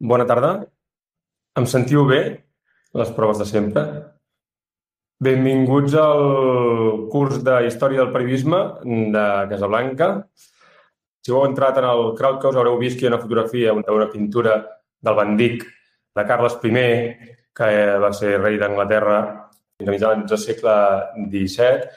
[0.00, 0.52] Bona tarda.
[1.58, 2.20] Em sentiu bé?
[2.94, 3.82] Les proves de sempre.
[5.18, 8.60] Benvinguts al curs de Història del Periodisme
[9.14, 10.08] de Casablanca.
[11.18, 14.54] Si heu entrat en el Crowdcast haureu vist que hi ha una fotografia, una pintura
[15.02, 15.66] del Bandic
[16.14, 16.86] de Carles I,
[17.50, 17.68] que
[17.98, 19.18] va ser rei d'Anglaterra
[19.80, 20.76] fins a mitjans del segle
[21.26, 21.90] XVII.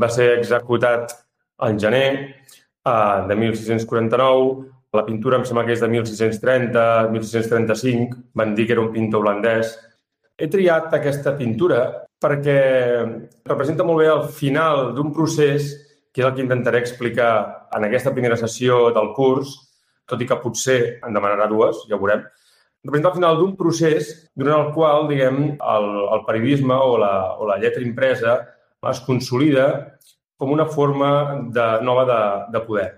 [0.00, 1.12] Va ser executat
[1.58, 6.84] al gener eh, de 1649 la pintura em sembla que és de 1630,
[7.14, 8.18] 1635.
[8.36, 9.72] Van dir que era un pintor holandès.
[10.36, 11.82] He triat aquesta pintura
[12.22, 12.58] perquè
[13.48, 15.72] representa molt bé el final d'un procés
[16.12, 17.32] que és el que intentaré explicar
[17.72, 19.54] en aquesta primera sessió del curs,
[20.06, 22.26] tot i que potser en demanarà dues, ja ho veurem.
[22.84, 27.48] Representa el final d'un procés durant el qual, diguem, el, el periodisme o la, o
[27.48, 28.40] la lletra impresa
[28.90, 29.68] es consolida
[30.36, 32.22] com una forma de, nova de,
[32.58, 32.88] de poder.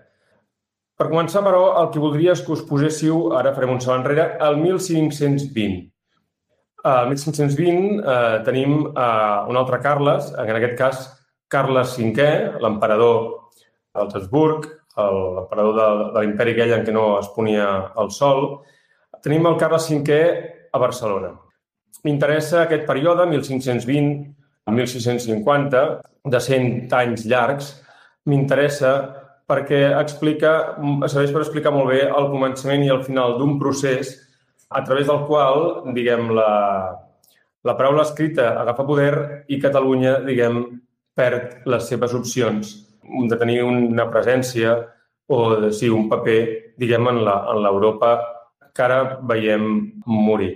[0.95, 4.25] Per començar, però, el que voldria és que us poséssiu, ara farem un salt enrere,
[4.39, 5.91] al 1520.
[6.87, 10.97] Al 1520 eh, tenim eh, un altre Carles, en aquest cas
[11.51, 12.19] Carles V,
[12.63, 13.51] l'emperador
[13.95, 14.61] d'Altesburg,
[14.95, 17.67] l'emperador de, de l'imperi aquell en què no es ponia
[17.99, 18.63] el sol.
[19.25, 20.09] Tenim el Carles V
[20.71, 21.35] a Barcelona.
[22.05, 25.83] M'interessa aquest període, 1520-1650,
[26.31, 27.83] de 100 anys llargs.
[28.29, 30.53] M'interessa perquè explica,
[31.11, 34.15] serveix per explicar molt bé el començament i el final d'un procés
[34.71, 36.51] a través del qual, diguem, la,
[37.65, 39.15] la paraula escrita agafa poder
[39.49, 40.65] i Catalunya, diguem,
[41.15, 42.73] perd les seves opcions
[43.31, 44.75] de tenir una presència
[45.31, 48.17] o de, sí, un paper, diguem, en l'Europa
[48.75, 49.69] que ara veiem
[50.11, 50.55] morir.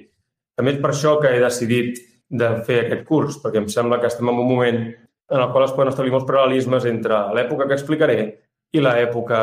[0.58, 4.10] També és per això que he decidit de fer aquest curs, perquè em sembla que
[4.10, 4.80] estem en un moment
[5.28, 8.18] en el qual es poden establir molts paral·lelismes entre l'època que explicaré
[8.72, 9.40] i l'època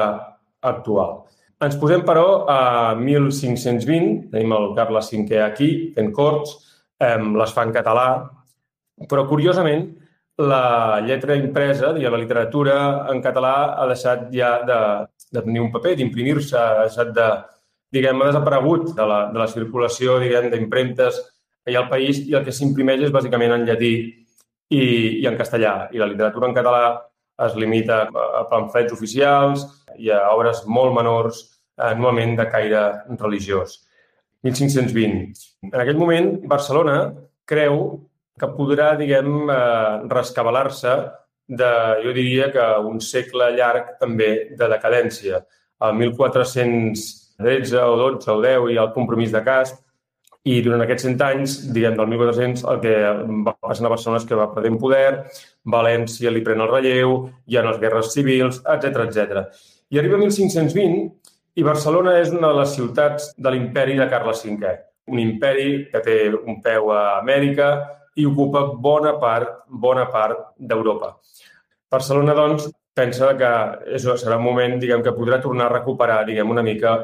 [0.62, 1.22] actual.
[1.66, 6.58] Ens posem, però, a 1520, tenim el Carles V aquí, fent corts,
[7.00, 8.08] eh, les fa en català,
[9.09, 9.88] però, curiosament,
[10.38, 12.75] la lletra impresa, diguem, la literatura
[13.12, 14.80] en català ha deixat ja de,
[15.31, 17.30] de tenir un paper, d'imprimir-se, ha deixat de,
[17.96, 21.22] diguem, ha desaparegut de la, de la circulació, diguem, d'impremtes
[21.66, 24.84] allà al país i el que s'imprimeix és bàsicament en llatí i,
[25.22, 25.88] i en castellà.
[25.96, 26.84] I la literatura en català
[27.44, 29.66] es limita a pamflets oficials
[30.00, 31.41] i a obres molt menors,
[31.78, 32.84] eh, normalment de caire
[33.19, 33.81] religiós.
[34.46, 35.34] 1520.
[35.72, 36.97] En aquell moment, Barcelona
[37.50, 37.79] creu
[38.40, 40.96] que podrà, diguem, eh, rescabalar-se
[41.47, 41.72] de,
[42.03, 45.44] jo diria que un segle llarg també de decadència.
[45.81, 49.84] El 1413 o 12 o 10 i el compromís de Casp,
[50.45, 52.95] i durant aquests 100 anys, diguem, del 1400, el que
[53.47, 55.07] va passar a Barcelona és que va perdent poder,
[55.73, 57.16] València li pren el relleu,
[57.50, 59.41] hi ha les guerres civils, etc etc.
[59.89, 64.75] I arriba 1520 i Barcelona és una de les ciutats de l'imperi de Carles V.
[65.09, 67.73] Un imperi que té un peu a Amèrica
[68.16, 71.16] i ocupa bona part bona part d'Europa.
[71.91, 73.51] Barcelona, doncs, pensa que
[73.97, 77.00] això serà un moment diguem, que podrà tornar a recuperar diguem, una mica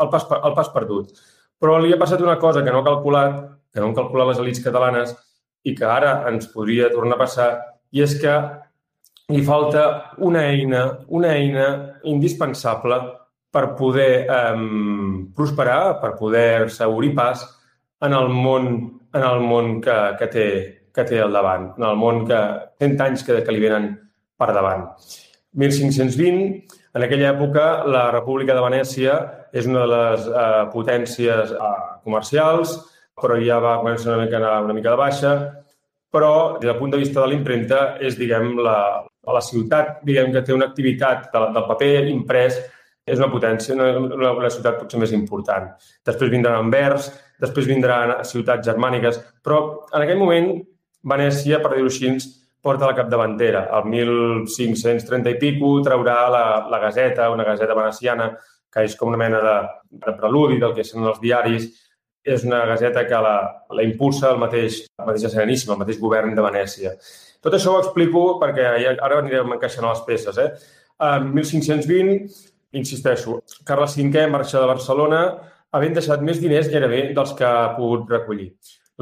[0.00, 1.16] el pas, el pas perdut.
[1.62, 3.38] Però li ha passat una cosa que no ha calculat,
[3.70, 5.14] que no han calculat les elites catalanes
[5.62, 7.50] i que ara ens podria tornar a passar,
[7.94, 8.34] i és que
[9.32, 9.84] li falta
[10.26, 10.82] una eina,
[11.14, 11.66] una eina
[12.10, 12.98] indispensable
[13.52, 14.62] per poder eh,
[15.36, 17.44] prosperar, per poder-se obrir pas
[18.02, 18.68] en el món,
[19.14, 20.46] en el món que, que, té,
[20.90, 22.40] que té al davant, en el món que
[22.82, 23.92] 100 anys que, que li venen
[24.40, 24.88] per davant.
[25.62, 29.14] 1520 en aquella època, la República de Venècia
[29.52, 31.72] és una de les eh, potències eh,
[32.04, 32.76] comercials,
[33.22, 35.32] però ja va començar una mica, una mica de baixa,
[36.12, 38.76] però des del punt de vista de l'impremta és, diguem, la,
[39.24, 42.60] la ciutat diguem, que té una activitat de, del paper imprès
[43.08, 45.72] és una potència, una, una, una ciutat potser més important.
[46.06, 47.08] Després vindran Anvers,
[47.42, 50.52] després vindran ciutats germàniques, però en aquell moment
[51.02, 52.12] Venècia, per dir-ho així,
[52.62, 53.66] porta la capdavantera.
[53.78, 58.30] El 1530 i pico traurà la, la Gazeta, una Gazeta veneciana,
[58.72, 59.56] que és com una mena de,
[60.06, 61.66] de preludi del que són els diaris.
[62.22, 63.34] És una Gazeta que la,
[63.74, 66.94] la impulsa el mateix, el mateix Sereníssim, el mateix govern de Venècia.
[67.42, 70.38] Tot això ho explico perquè ara anirem encaixant les peces.
[70.38, 70.52] Eh?
[71.02, 72.20] En 1520,
[72.78, 75.24] insisteixo, Carles V marxa de Barcelona
[75.74, 78.52] havent deixat més diners gairebé dels que ha pogut recollir.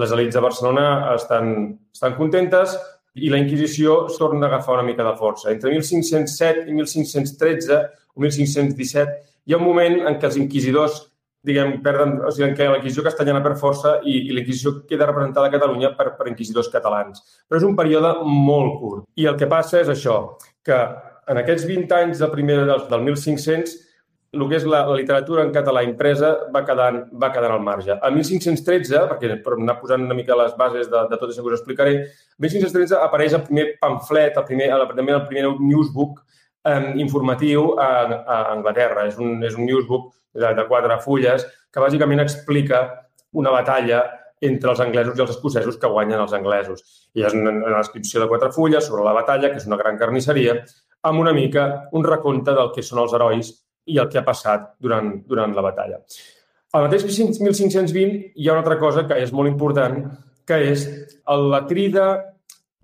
[0.00, 1.52] Les elites de Barcelona estan,
[1.92, 2.78] estan contentes,
[3.14, 5.50] i la Inquisició es torna a agafar una mica de força.
[5.50, 7.80] Entre 1507 i 1513
[8.14, 9.16] o 1517
[9.46, 11.00] hi ha un moment en què els inquisidors
[11.42, 14.74] diguem, perden, o sigui, en què la Inquisició castellana per força i, i la Inquisició
[14.88, 17.22] queda representada a Catalunya per, per inquisidors catalans.
[17.48, 19.06] Però és un període molt curt.
[19.16, 20.18] I el que passa és això,
[20.66, 20.80] que
[21.30, 23.78] en aquests 20 anys de primera del, del 1500
[24.32, 27.96] el que és la, la literatura en català impresa va quedant, va quedant al marge.
[27.98, 31.50] A 1513, perquè per anar posant una mica les bases de, de tot això que
[31.50, 36.20] us explicaré, a 1513 apareix el primer pamflet, el primer, el, també el primer newsbook
[36.70, 37.88] eh, informatiu a,
[38.20, 39.08] a Anglaterra.
[39.10, 42.84] És un, és un newsbook de, de quatre fulles que bàsicament explica
[43.34, 44.04] una batalla
[44.46, 46.84] entre els anglesos i els escocesos que guanyen els anglesos.
[47.18, 49.98] I és una, una descripció de quatre fulles sobre la batalla, que és una gran
[49.98, 50.54] carnisseria,
[51.02, 53.50] amb una mica un recompte del que són els herois
[53.90, 56.00] i el que ha passat durant, durant la batalla.
[56.72, 60.04] Al mateix 1520 hi ha una altra cosa que és molt important,
[60.46, 60.86] que és
[61.26, 62.06] la crida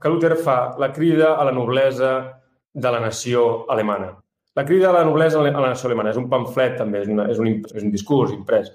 [0.03, 2.13] que Luther fa, la crida a la noblesa
[2.73, 4.11] de la nació alemana.
[4.57, 7.27] La crida a la noblesa a la nació alemana és un pamflet, també, és, una,
[7.33, 8.71] és, un, és un discurs imprès,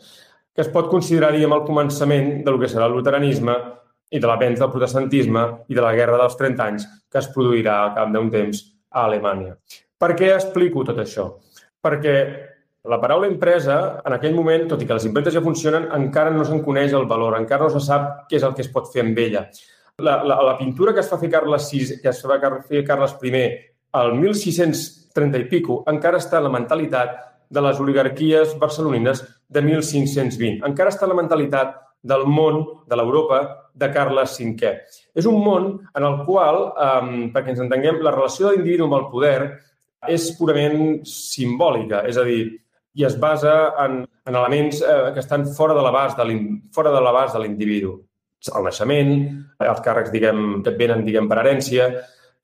[0.53, 3.55] que es pot considerar, diguem, el començament del que serà el luteranisme
[4.11, 7.77] i de l'avenç del protestantisme i de la Guerra dels 30 anys que es produirà
[7.83, 9.55] al cap d'un temps a Alemanya.
[10.01, 11.27] Per què explico tot això?
[11.81, 12.15] Perquè
[12.89, 16.45] la paraula empresa, en aquell moment, tot i que les impremtes ja funcionen, encara no
[16.47, 19.03] se'n coneix el valor, encara no se sap què és el que es pot fer
[19.05, 19.45] amb ella.
[20.01, 23.13] La, la, la pintura que es fa fer Carles VI, que es va fer Carles
[23.21, 23.43] I
[23.99, 27.19] al 1630 i pico, encara està en la mentalitat
[27.51, 30.65] de les oligarquies barcelonines de 1520.
[30.65, 33.41] Encara està en la mentalitat del món, de l'Europa,
[33.75, 34.71] de Carles V.
[35.15, 38.97] És un món en el qual, eh, perquè ens entenguem, la relació de l'individu amb
[38.97, 39.41] el poder
[40.09, 42.43] és purament simbòlica, és a dir,
[42.97, 47.93] i es basa en, en elements eh, que estan fora de l'abast de l'individu.
[48.57, 49.11] El naixement,
[49.61, 51.91] els càrrecs, diguem, que et venen, diguem, per herència,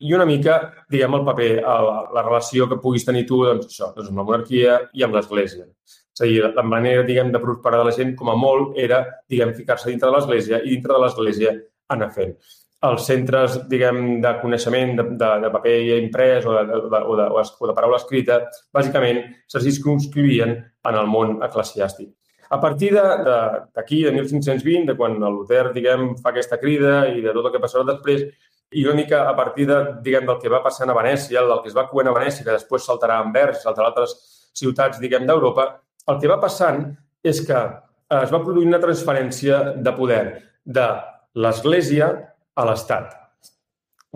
[0.05, 0.59] i una mica,
[0.93, 4.27] diguem, el paper, la, la relació que puguis tenir tu, doncs, això, doncs amb la
[4.27, 5.65] monarquia i amb l'Església.
[5.89, 9.01] És a dir, la manera, diguem, de prosperar de la gent, com a molt, era,
[9.29, 11.55] diguem, ficar-se dintre de l'Església i dintre de l'Església
[11.93, 12.37] anar fent.
[12.85, 17.25] Els centres, diguem, de coneixement de, de, de paper imprès o de, de, o, de,
[17.33, 18.43] o de paraula escrita,
[18.73, 22.11] bàsicament, se circunscrivien en el món eclesiàstic.
[22.53, 27.07] A partir d'aquí, de, de, de 1520, de quan el Luther, diguem, fa aquesta crida
[27.09, 28.27] i de tot el que passarà després,
[28.71, 31.71] i una mica a partir de, diguem, del que va passar a Venècia, del que
[31.71, 34.15] es va coent a Venècia, que després saltarà a Anvers, saltarà a altres
[34.55, 35.67] ciutats, diguem, d'Europa,
[36.11, 36.83] el que va passant
[37.23, 40.23] és que eh, es va produir una transferència de poder
[40.63, 40.87] de
[41.35, 42.11] l'Església
[42.57, 43.13] a l'Estat.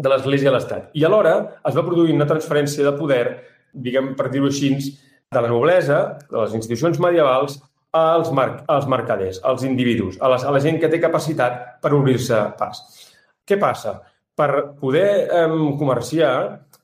[0.02, 0.90] De l'Església a l'Estat.
[0.98, 1.36] I alhora
[1.68, 3.24] es va produir una transferència de poder,
[3.74, 4.74] diguem, per dir-ho així,
[5.32, 6.00] de la noblesa,
[6.32, 7.60] de les institucions medievals,
[7.92, 11.94] als, mar als mercaders, als individus, a, les, a la gent que té capacitat per
[11.96, 12.82] obrir-se pas.
[13.48, 13.98] Què passa?
[14.36, 14.50] Per
[14.80, 15.48] poder eh,
[15.80, 16.34] comerciar,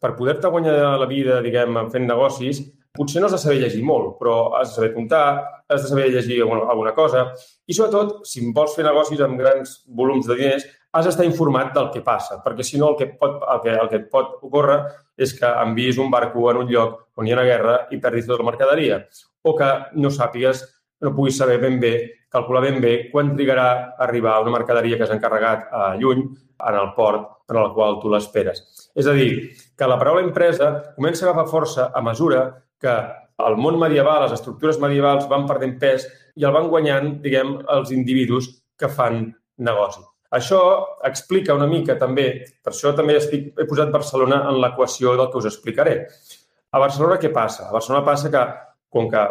[0.04, 2.60] per poder-te guanyar la vida, diguem, fent negocis,
[2.98, 5.26] potser no has de saber llegir molt, però has de saber comptar,
[5.70, 7.28] has de saber llegir alguna, alguna cosa
[7.68, 10.66] i, sobretot, si vols fer negocis amb grans volums de diners,
[10.98, 13.90] has d'estar informat del que passa, perquè si no el que, pot, el, que, el
[13.92, 14.80] que et pot ocórrer
[15.18, 18.28] és que enviïs un barco en un lloc on hi ha una guerra i perdis
[18.28, 19.04] tota la mercaderia,
[19.44, 19.70] o que
[20.02, 20.64] no sàpigues,
[21.02, 21.94] no puguis saber ben bé,
[22.34, 26.80] calcular ben bé quan trigarà a arribar una mercaderia que has encarregat a lluny en
[26.82, 28.64] el port en el qual tu l'esperes.
[28.96, 32.44] És a dir, que la paraula empresa comença a agafar força a mesura
[32.82, 32.96] que
[33.48, 37.94] el món medieval, les estructures medievals van perdent pes i el van guanyant, diguem, els
[37.94, 39.28] individus que fan
[39.58, 40.02] negoci.
[40.36, 40.60] Això
[41.08, 42.28] explica una mica també,
[42.64, 45.98] per això també estic, he posat Barcelona en l'equació del que us explicaré.
[46.72, 47.68] A Barcelona què passa?
[47.68, 48.44] A Barcelona passa que,
[48.92, 49.24] com que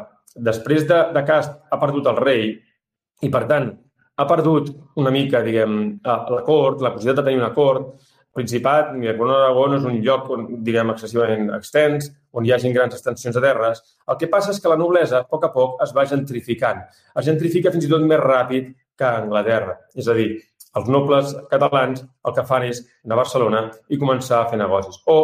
[0.48, 3.70] després de, de Cast ha perdut el rei i, per tant,
[4.16, 7.92] ha perdut una mica, diguem, la cort, la possibilitat de tenir una cort,
[8.36, 12.72] Principat, ni Corona d'Aragó no és un lloc, on, diguem, excessivament extens, on hi hagi
[12.74, 13.80] grans extensions de terres.
[14.12, 16.82] El que passa és que la noblesa, a poc a poc, es va gentrificant.
[17.16, 18.68] Es gentrifica fins i tot més ràpid
[19.00, 19.78] que a Anglaterra.
[19.96, 20.28] És a dir,
[20.76, 25.00] els nobles catalans el que fan és anar a Barcelona i començar a fer negocis.
[25.06, 25.18] O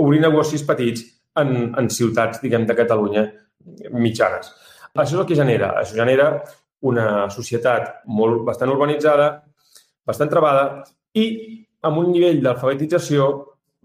[0.00, 1.04] obrir negocis petits
[1.40, 3.24] en, en ciutats, diguem, de Catalunya
[3.92, 4.52] mitjanes.
[4.94, 5.72] Això és el que genera.
[5.80, 6.28] Això genera
[6.86, 9.28] una societat molt, bastant urbanitzada,
[10.06, 10.84] bastant trebada
[11.16, 11.26] i
[11.84, 13.28] amb un nivell d'alfabetització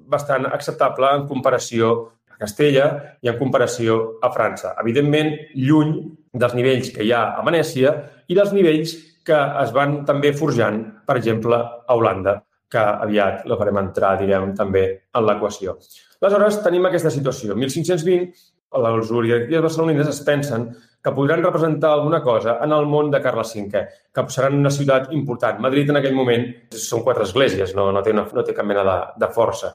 [0.09, 1.91] bastant acceptable en comparació
[2.31, 2.89] a Castella
[3.23, 4.75] i en comparació a França.
[4.83, 5.95] Evidentment, lluny
[6.33, 7.95] dels nivells que hi ha a Venècia
[8.29, 8.95] i dels nivells
[9.29, 14.53] que es van també forjant, per exemple, a Holanda, que aviat la farem entrar, direm,
[14.57, 15.77] també en l'equació.
[16.19, 17.55] Aleshores, tenim aquesta situació.
[17.57, 18.48] 1520,
[18.86, 20.67] les oligarquies barcelonines es pensen
[21.01, 23.83] que podran representar alguna cosa en el món de Carles V,
[24.13, 25.62] que seran una ciutat important.
[25.63, 26.45] Madrid en aquell moment
[26.75, 29.74] són quatre esglésies, no, no, té, una, no té cap mena de, de força.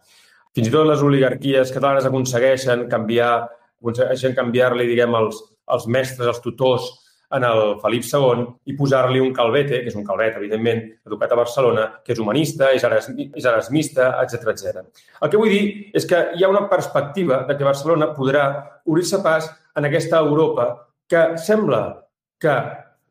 [0.55, 3.33] Fins i tot les oligarquies catalanes aconsegueixen canviar,
[3.81, 5.41] aconsegueixen canviar-li, diguem, els,
[5.75, 6.93] els mestres, els tutors
[7.37, 11.41] en el Felip II i posar-li un calvete, que és un calvet, evidentment, educat a
[11.41, 14.85] Barcelona, que és humanista, és, és erasmista, etc etc.
[15.21, 15.65] El que vull dir
[15.97, 18.47] és que hi ha una perspectiva de que Barcelona podrà
[18.87, 20.71] obrir-se pas en aquesta Europa
[21.11, 21.85] que sembla
[22.41, 22.57] que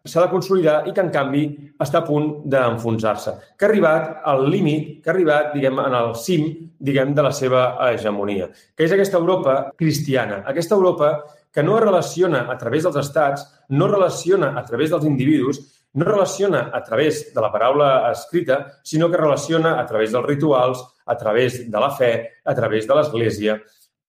[0.03, 1.43] s'ha de consolidar i que, en canvi,
[1.83, 6.11] està a punt d'enfonsar-se, que ha arribat al límit, que ha arribat, diguem, en el
[6.19, 6.49] cim,
[6.83, 11.13] diguem, de la seva hegemonia, que és aquesta Europa cristiana, aquesta Europa
[11.53, 15.61] que no relaciona a través dels estats, no relaciona a través dels individus,
[15.93, 20.81] no relaciona a través de la paraula escrita, sinó que relaciona a través dels rituals,
[21.05, 23.59] a través de la fe, a través de l'Església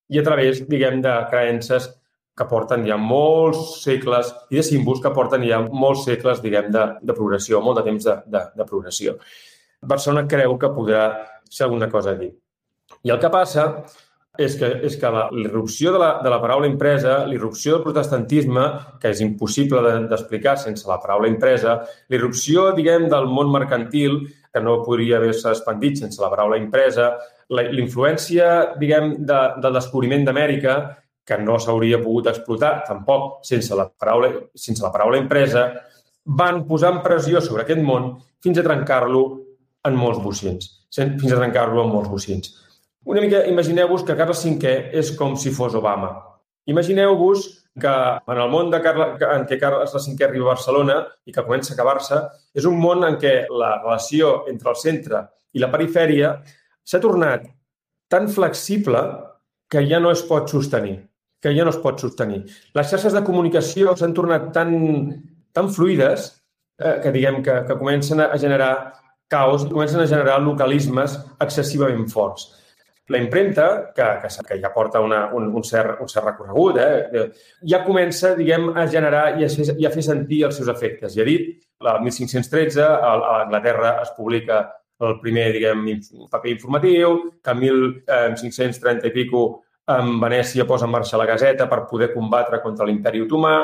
[0.08, 1.90] i a través, diguem, de creences
[2.34, 6.86] que porten ja molts segles i de símbols que porten ja molts segles, diguem, de,
[7.02, 9.18] de progressió, molt de temps de, de, de progressió.
[9.84, 11.04] Barcelona creu que podrà
[11.44, 12.32] ser alguna cosa a dir.
[13.04, 13.68] I el que passa
[14.38, 18.64] és que, és que l'irrupció de, la, de la paraula impresa, l'irrupció del protestantisme,
[19.00, 21.76] que és impossible d'explicar de, sense la paraula impresa,
[22.10, 24.24] l'irrupció, diguem, del món mercantil,
[24.54, 27.12] que no podria haver-se expandit sense la paraula impresa,
[27.54, 28.50] la influència,
[28.80, 30.76] diguem, de, del descobriment d'Amèrica,
[31.24, 35.68] que no s'hauria pogut explotar tampoc sense la paraula, sense la paraula impresa,
[36.24, 38.14] van posant pressió sobre aquest món
[38.44, 39.24] fins a trencar-lo
[39.84, 42.52] en molts bocins, fins a trencar-lo en molts bocins.
[43.04, 46.10] Una mica, imagineu-vos que Carles V és com si fos Obama.
[46.70, 47.46] Imagineu-vos
[47.80, 47.94] que
[48.32, 51.74] en el món de Carles, en què Carles V arriba a Barcelona i que comença
[51.74, 52.20] a acabar-se,
[52.54, 56.36] és un món en què la relació entre el centre i la perifèria
[56.84, 57.44] s'ha tornat
[58.08, 59.02] tan flexible
[59.68, 61.02] que ja no es pot sostenir
[61.44, 62.38] que ja no es pot sostenir.
[62.72, 64.70] Les xarxes de comunicació s'han tornat tan,
[65.52, 66.30] tan fluides
[66.80, 68.70] eh, que, diguem, que, que comencen a generar
[69.28, 72.46] caos comencen a generar localismes excessivament forts.
[73.12, 77.26] La impremta, que, que, que ja porta una, un, un, cert, un cert recorregut, eh,
[77.68, 81.12] ja comença diguem, a generar i a, fer, i a fer sentir els seus efectes.
[81.18, 81.50] Ja dit,
[81.84, 84.62] el 1513 a, a Anglaterra es publica
[85.04, 85.84] el primer diguem,
[86.30, 89.44] paper informatiu, que en 1530 eh, i pico
[89.86, 93.56] en Venècia posa en marxa la Gazeta per poder combatre contra l'imperi otomà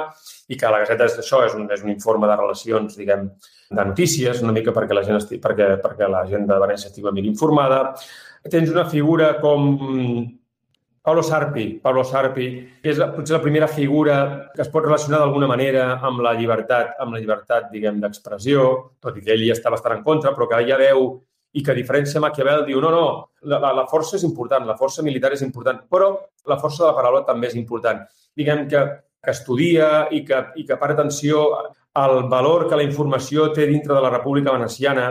[0.53, 3.29] i que la Gazeta és això, és un, és un informe de relacions, diguem,
[3.71, 7.09] de notícies, una mica perquè la gent, esti, perquè, perquè la gent de Venècia estigui
[7.09, 7.81] ben informada.
[8.49, 9.75] Tens una figura com
[11.03, 12.47] Pablo Sarpi, Pablo Sarpi,
[12.83, 14.15] que és la, potser la primera figura
[14.55, 18.67] que es pot relacionar d'alguna manera amb la llibertat, amb la llibertat, diguem, d'expressió,
[19.01, 21.11] tot i que ell hi està bastant en contra, però que ja veu
[21.53, 23.07] i que a diferència de Maquiavel diu no, no,
[23.49, 26.13] la, la, la força és important, la força militar és important, però
[26.47, 28.05] la força de la paraula també és important.
[28.37, 28.85] Diguem que,
[29.25, 31.47] que estudia i que, i que para atenció
[32.01, 35.09] al valor que la informació té dintre de la República Veneciana,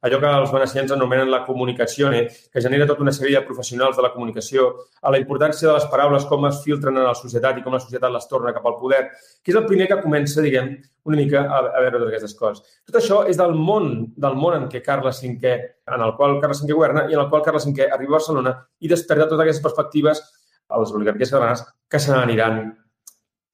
[0.00, 2.10] allò que els venecians anomenen la comunicació,
[2.52, 4.70] que genera tota una sèrie de professionals de la comunicació,
[5.02, 7.82] a la importància de les paraules, com es filtren en la societat i com la
[7.82, 9.02] societat les torna cap al poder,
[9.42, 10.72] que és el primer que comença, diguem,
[11.04, 12.80] una mica a, a veure totes aquestes coses.
[12.88, 15.54] Tot això és del món, del món en què Carles V,
[15.90, 18.54] en el qual Carles V governa i en el qual Carles V arriba a Barcelona
[18.80, 20.22] i desperta totes aquestes perspectives
[20.70, 22.60] a les oligarquies catalanes que se n'aniran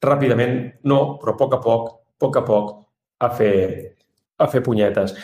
[0.04, 2.72] ràpidament, no, però a poc a poc, a poc a poc,
[3.24, 3.56] a fer,
[4.38, 5.16] a fer punyetes.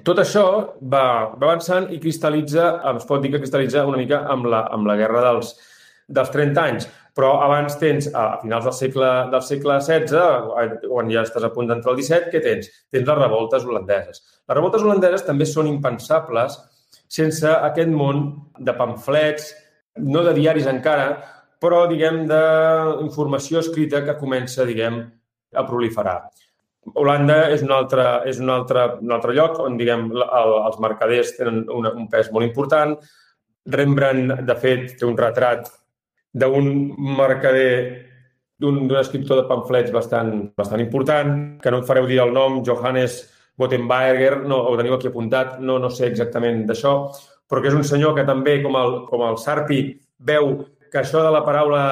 [0.00, 0.44] Tot això
[0.80, 1.04] va,
[1.36, 4.96] va avançant i cristal·litza, es pot dir que cristal·litza una mica amb la, amb la
[4.96, 5.52] guerra dels,
[6.08, 6.88] dels 30 anys.
[7.12, 11.68] Però abans tens, a finals del segle, del segle XVI, quan ja estàs a punt
[11.68, 12.70] d'entrar al XVII, què tens?
[12.88, 14.22] Tens les revoltes holandeses.
[14.48, 16.56] Les revoltes holandeses també són impensables
[17.12, 18.24] sense aquest món
[18.58, 19.50] de pamflets,
[20.00, 21.10] no de diaris encara,
[21.62, 25.02] però, diguem, d'informació escrita que comença, diguem,
[25.52, 26.16] a proliferar.
[26.98, 31.36] Holanda és un altre, és un altre, un altre lloc on, diguem, el, els mercaders
[31.36, 32.96] tenen una, un pes molt important.
[33.72, 35.68] Rembrandt, de fet, té un retrat
[36.34, 36.66] d'un
[37.18, 37.74] mercader,
[38.58, 43.20] d'un escriptor de pamflets bastant, bastant important, que no em fareu dir el nom, Johannes
[43.58, 46.96] Gottenberger, no, ho teniu aquí apuntat, no, no sé exactament d'això,
[47.46, 49.82] però que és un senyor que també, com el, com el Sarpi,
[50.18, 50.54] veu
[50.92, 51.82] que això de la paraula,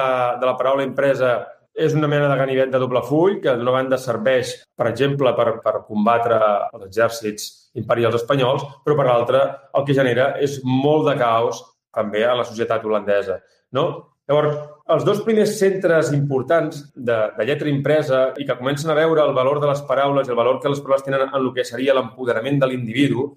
[0.41, 1.35] de la paraula impresa
[1.73, 5.47] és una mena de ganivet de doble full que d'una banda serveix, per exemple, per,
[5.63, 6.39] per combatre
[6.73, 7.49] els exèrcits
[7.79, 9.43] imperials espanyols, però per l'altra
[9.77, 11.63] el que genera és molt de caos
[11.95, 13.39] també a la societat holandesa.
[13.75, 13.85] No?
[14.27, 14.57] Llavors,
[14.93, 19.33] els dos primers centres importants de, de lletra impresa i que comencen a veure el
[19.35, 21.95] valor de les paraules i el valor que les paraules tenen en el que seria
[21.97, 23.31] l'empoderament de l'individu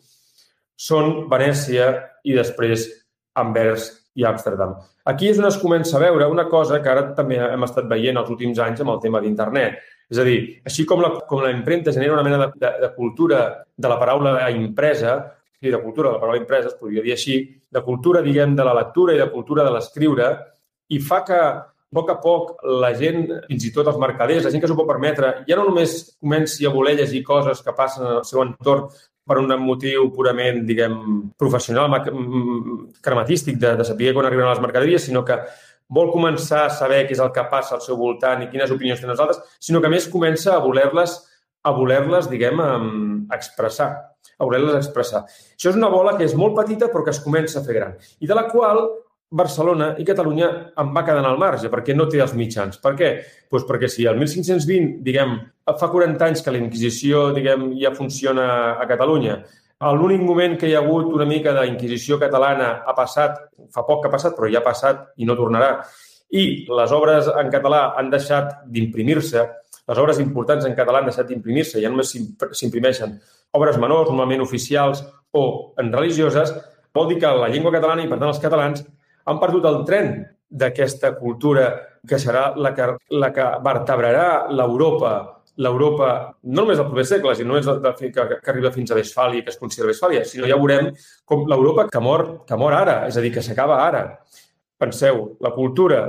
[0.76, 1.90] són Venècia
[2.26, 2.88] i després
[3.34, 4.76] Anvers i Amsterdam.
[5.10, 8.20] Aquí és on es comença a veure una cosa que ara també hem estat veient
[8.20, 9.80] els últims anys amb el tema d'internet.
[10.10, 12.90] És a dir, així com la, com la impremta genera una mena de, de, de
[12.94, 13.44] cultura
[13.76, 15.16] de la paraula impresa,
[15.64, 17.38] i de cultura de la paraula impresa, es podria dir així,
[17.72, 20.28] de cultura, diguem, de la lectura i de cultura de l'escriure,
[20.92, 21.54] i fa que a
[21.94, 22.52] poc a poc
[22.82, 25.66] la gent, fins i tot els mercaders, la gent que s'ho pot permetre, ja no
[25.68, 28.90] només comenci a voler llegir coses que passen al seu entorn
[29.26, 30.96] per un motiu purament, diguem,
[31.40, 31.92] professional,
[33.04, 35.38] crematístic, de, de saber quan arriben les mercaderies, sinó que
[35.94, 39.00] vol començar a saber què és el que passa al seu voltant i quines opinions
[39.00, 41.16] tenen els altres, sinó que més comença a voler-les,
[41.64, 42.60] a voler-les, diguem,
[43.32, 43.92] expressar
[44.38, 45.24] a voler-les expressar.
[45.54, 47.98] Això és una bola que és molt petita però que es comença a fer gran
[48.20, 48.82] i de la qual
[49.30, 52.78] Barcelona i Catalunya en va quedant al marge perquè no té els mitjans.
[52.82, 53.10] Per què?
[53.50, 58.46] Pues perquè si el 1520, diguem, fa 40 anys que la Inquisició, diguem, ja funciona
[58.78, 59.40] a Catalunya,
[59.92, 63.36] l'únic moment que hi ha hagut una mica d'inquisició catalana ha passat,
[63.74, 65.82] fa poc que ha passat, però ja ha passat i no tornarà,
[66.30, 69.44] i les obres en català han deixat d'imprimir-se,
[69.84, 73.18] les obres importants en català han deixat d'imprimir-se, ja només s'imprimeixen
[73.54, 76.54] obres menors, normalment oficials o en religioses,
[76.94, 78.84] vol dir que la llengua catalana i, per tant, els catalans
[79.24, 80.16] han perdut el tren
[80.50, 81.70] d'aquesta cultura
[82.06, 85.14] que serà la que, la que vertebrarà l'Europa
[85.56, 88.96] l'Europa, no només del proper segle, sinó només de, de, que, que arriba fins a
[88.98, 90.88] Westfàlia, que es considera Westfàlia, sinó ja veurem
[91.30, 94.02] com l'Europa que mor, que mor ara, és a dir, que s'acaba ara.
[94.80, 96.02] Penseu, la cultura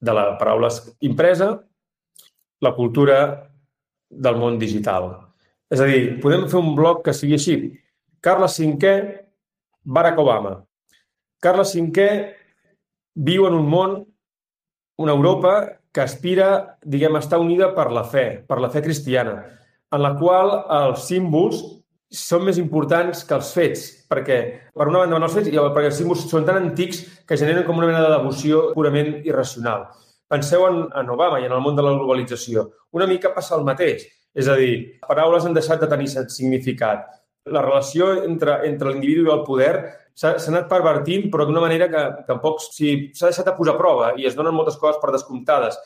[0.00, 0.68] de la paraula
[1.08, 1.54] impresa,
[2.60, 3.18] la cultura
[4.10, 5.08] del món digital.
[5.72, 7.56] És a dir, podem fer un bloc que sigui així.
[8.20, 8.92] Carles V,
[9.84, 10.58] Barack Obama.
[11.46, 12.10] Carles V
[13.14, 13.96] viu en un món,
[14.98, 15.56] una Europa
[15.94, 19.38] que aspira, diguem, a estar unida per la fe, per la fe cristiana,
[19.94, 20.50] en la qual
[20.82, 21.62] els símbols
[22.10, 24.38] són més importants que els fets, perquè,
[24.74, 27.78] per una banda, els fets, i perquè els símbols són tan antics que generen com
[27.78, 29.86] una mena de devoció purament irracional.
[30.30, 32.66] Penseu en, en Obama i en el món de la globalització.
[32.98, 34.02] Una mica passa el mateix.
[34.36, 37.06] És a dir, paraules han deixat de tenir significat.
[37.48, 39.72] La relació entre, entre l'individu i el poder
[40.16, 44.14] s'ha anat pervertint, però d'una manera que tampoc s'ha si, deixat a posar a prova
[44.16, 45.76] i es donen moltes coses per descomptades.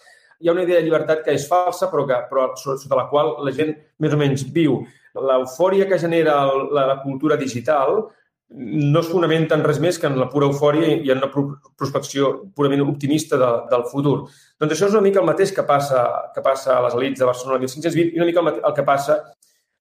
[0.41, 3.35] Hi ha una idea de llibertat que és falsa, però, que, però sota la qual
[3.45, 4.79] la gent més o menys viu.
[5.19, 8.05] L'eufòria que genera la, la cultura digital
[8.51, 12.33] no es fonamenta en res més que en la pura eufòria i en una prospecció
[12.55, 14.17] purament optimista de, del futur.
[14.59, 16.03] Doncs això és una mica el mateix que passa,
[16.35, 18.87] que passa a les elites de Barcelona el 1520 i una mica el, el que
[18.87, 19.21] passa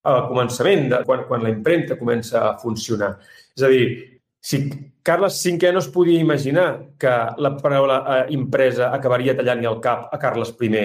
[0.09, 3.15] al començament, de, quan, quan la impremta comença a funcionar.
[3.57, 4.69] És a dir, si
[5.03, 10.13] Carles V no es podia imaginar que la paraula eh, impresa acabaria tallant-li el cap
[10.13, 10.83] a Carles I.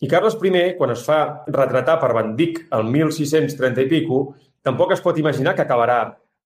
[0.00, 4.92] I Carles I, quan es fa retratar per Van Dyck el 1630 i pico, tampoc
[4.92, 6.00] es pot imaginar que acabarà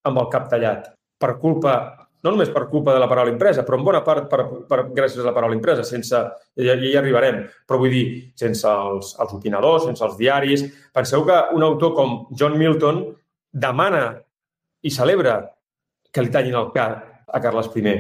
[0.05, 3.79] amb el cap tallat per culpa, no només per culpa de la paraula impresa, però
[3.79, 6.19] en bona part per, per, gràcies a la paraula impresa, sense,
[6.59, 8.05] ja, ja hi arribarem, però vull dir,
[8.39, 10.67] sense els, els opinadors, sense els diaris.
[10.95, 13.05] Penseu que un autor com John Milton
[13.53, 14.07] demana
[14.83, 15.39] i celebra
[16.13, 17.95] que li tallin el cap a Carles I.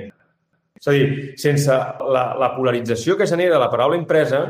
[0.82, 1.74] És a dir, sense
[2.14, 4.42] la, la polarització que genera la paraula impresa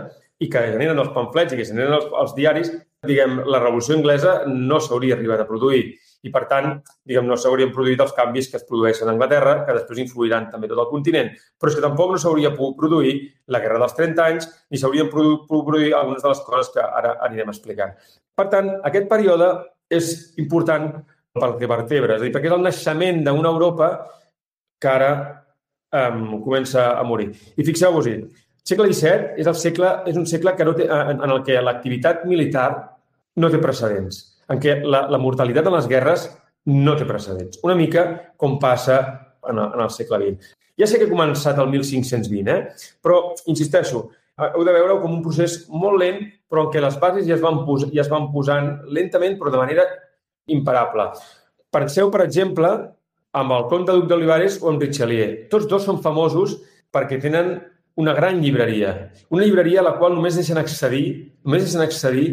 [0.42, 2.70] i que generen els pamflets i que generen els, els diaris,
[3.06, 5.84] diguem, la revolució anglesa no s'hauria arribat a produir.
[6.22, 9.74] I, per tant, diguem, no s'haurien produït els canvis que es produeixen a Anglaterra, que
[9.74, 11.32] després influiran també tot el continent.
[11.58, 13.16] Però és que tampoc no s'hauria pogut produir
[13.50, 17.16] la Guerra dels 30 anys, ni s'haurien pogut produir algunes de les coses que ara
[17.26, 17.98] anirem explicant.
[18.38, 19.50] Per tant, aquest període
[19.92, 20.92] és important
[21.32, 23.88] pel que vertebra, és a dir, perquè és el naixement d'una Europa
[24.82, 25.10] que ara
[25.88, 27.30] um, comença a morir.
[27.56, 28.16] I fixeu-vos-hi,
[28.68, 31.60] segle XVII és, el segle, és un segle que no té, en, en el que
[31.64, 32.68] l'activitat militar
[33.40, 36.28] no té precedents, en què la, la mortalitat en les guerres
[36.68, 37.62] no té precedents.
[37.64, 38.06] Una mica
[38.38, 38.98] com passa
[39.48, 40.52] en en el segle XX.
[40.78, 42.92] Ja sé que ha començat el 1520, eh?
[43.02, 44.04] però, insisteixo,
[44.42, 47.42] heu de veure com un procés molt lent, però en què les bases ja es
[47.42, 49.84] van, pos ja es van posant lentament, però de manera
[50.46, 51.10] imparable.
[51.72, 52.70] Penseu, per exemple,
[53.32, 55.46] amb el comte Duc d'Olivares o amb Richelieu.
[55.52, 56.58] Tots dos són famosos
[56.92, 57.54] perquè tenen
[57.96, 59.12] una gran llibreria.
[59.32, 62.26] Una llibreria a la qual només deixen accedir, només deixen accedir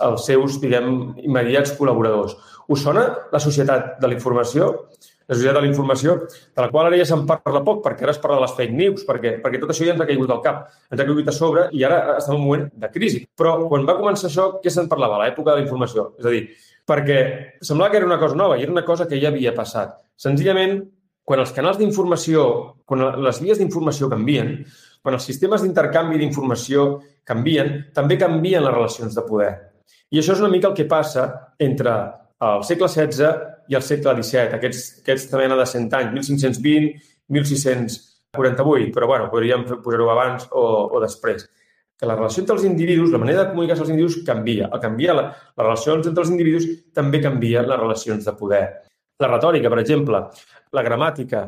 [0.00, 2.36] els seus, diguem, immediats col·laboradors.
[2.70, 4.70] Us sona la societat de la informació?
[5.30, 8.14] La societat de la informació, de la qual ara ja se'n parla poc, perquè ara
[8.14, 10.40] es parla de les fake news, perquè, perquè tot això ja ens ha caigut al
[10.42, 13.22] cap, ens ha caigut a sobre i ara estem en un moment de crisi.
[13.38, 15.20] Però quan va començar això, què se'n parlava?
[15.22, 16.08] L'època de la informació.
[16.18, 16.42] És a dir,
[16.90, 17.20] perquè
[17.62, 19.94] semblava que era una cosa nova i era una cosa que ja havia passat.
[20.18, 20.80] Senzillament,
[21.24, 22.44] quan els canals d'informació,
[22.84, 24.56] quan les vies d'informació canvien,
[25.00, 26.88] quan els sistemes d'intercanvi d'informació
[27.24, 29.52] canvien, també canvien les relacions de poder.
[30.10, 31.28] I això és una mica el que passa
[31.62, 31.94] entre
[32.42, 36.90] el segle XVI i el segle XVII, aquests, aquests mena de 100 anys, 1520,
[37.30, 41.46] 1648, però bueno, podríem posar-ho abans o, o després
[42.00, 44.70] que la relació entre els individus, la manera de comunicar-se als individus canvia.
[44.72, 48.62] Al canviar la, les relacions entre els individus, també canvia les relacions de poder.
[49.20, 50.22] La retòrica, per exemple,
[50.72, 51.44] la gramàtica,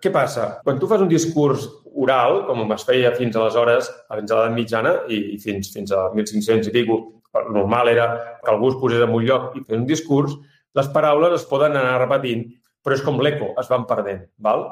[0.00, 0.46] què passa?
[0.64, 4.94] Quan tu fas un discurs oral, com es feia fins aleshores, fins a l'edat mitjana
[5.10, 7.00] i, i fins, fins a 1500 i pico,
[7.36, 8.06] el normal era
[8.40, 10.38] que algú es posés en un lloc i fes un discurs,
[10.78, 12.46] les paraules es poden anar repetint,
[12.80, 14.24] però és com l'eco, es van perdent.
[14.40, 14.70] Val?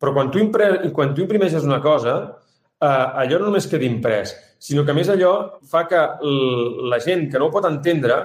[0.00, 0.70] Però quan tu, impre...
[0.96, 2.14] quan tu imprimeixes una cosa,
[2.82, 5.32] eh, allò no només queda imprès, sinó que més allò
[5.70, 6.00] fa que
[6.90, 8.20] la gent que no ho pot entendre,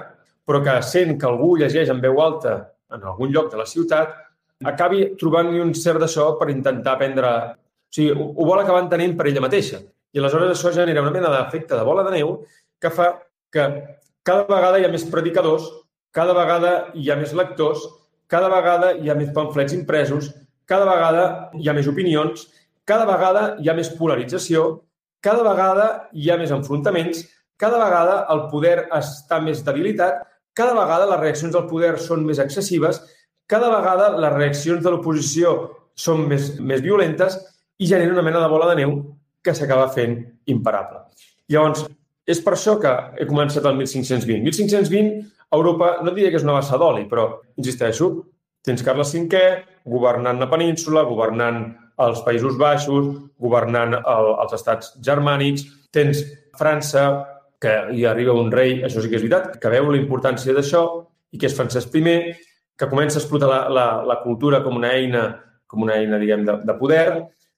[0.46, 2.56] però que sent que algú llegeix en veu alta
[2.94, 4.12] en algun lloc de la ciutat,
[4.64, 7.32] acabi trobant-hi un cert d'això per intentar aprendre...
[7.86, 9.78] O sigui, ho, ho vol acabar entenent per ella mateixa.
[10.12, 12.32] I aleshores això genera una mena d'efecte de bola de neu
[12.82, 13.12] que fa
[13.52, 13.66] que
[14.26, 15.68] cada vegada hi ha més predicadors,
[16.12, 17.84] cada vegada hi ha més lectors,
[18.26, 20.32] cada vegada hi ha més pamflets impresos,
[20.66, 22.46] cada vegada hi ha més opinions,
[22.86, 24.68] cada vegada hi ha més polarització,
[25.20, 27.24] cada vegada hi ha més enfrontaments,
[27.58, 30.22] cada vegada el poder està més debilitat,
[30.56, 33.02] cada vegada les reaccions del poder són més excessives
[33.46, 35.52] cada vegada les reaccions de l'oposició
[35.94, 37.38] són més, més violentes
[37.78, 38.96] i genera una mena de bola de neu
[39.42, 40.16] que s'acaba fent
[40.50, 41.04] imparable.
[41.52, 41.84] Llavors,
[42.26, 44.42] és per això que he començat el 1520.
[44.48, 45.12] 1520,
[45.54, 48.10] Europa, no diria que és una bassa d'oli, però, insisteixo,
[48.66, 49.42] tens Carles V
[49.86, 51.68] governant la península, governant
[52.04, 53.08] els Països Baixos,
[53.40, 56.22] governant el, els estats germànics, tens
[56.58, 57.06] França,
[57.60, 60.82] que hi arriba un rei, això sí que és veritat, que veu la importància d'això
[61.32, 62.16] i que és Francesc I,
[62.76, 65.24] que comença a explotar la, la, la cultura com una eina,
[65.66, 67.08] com una eina diguem, de, de poder.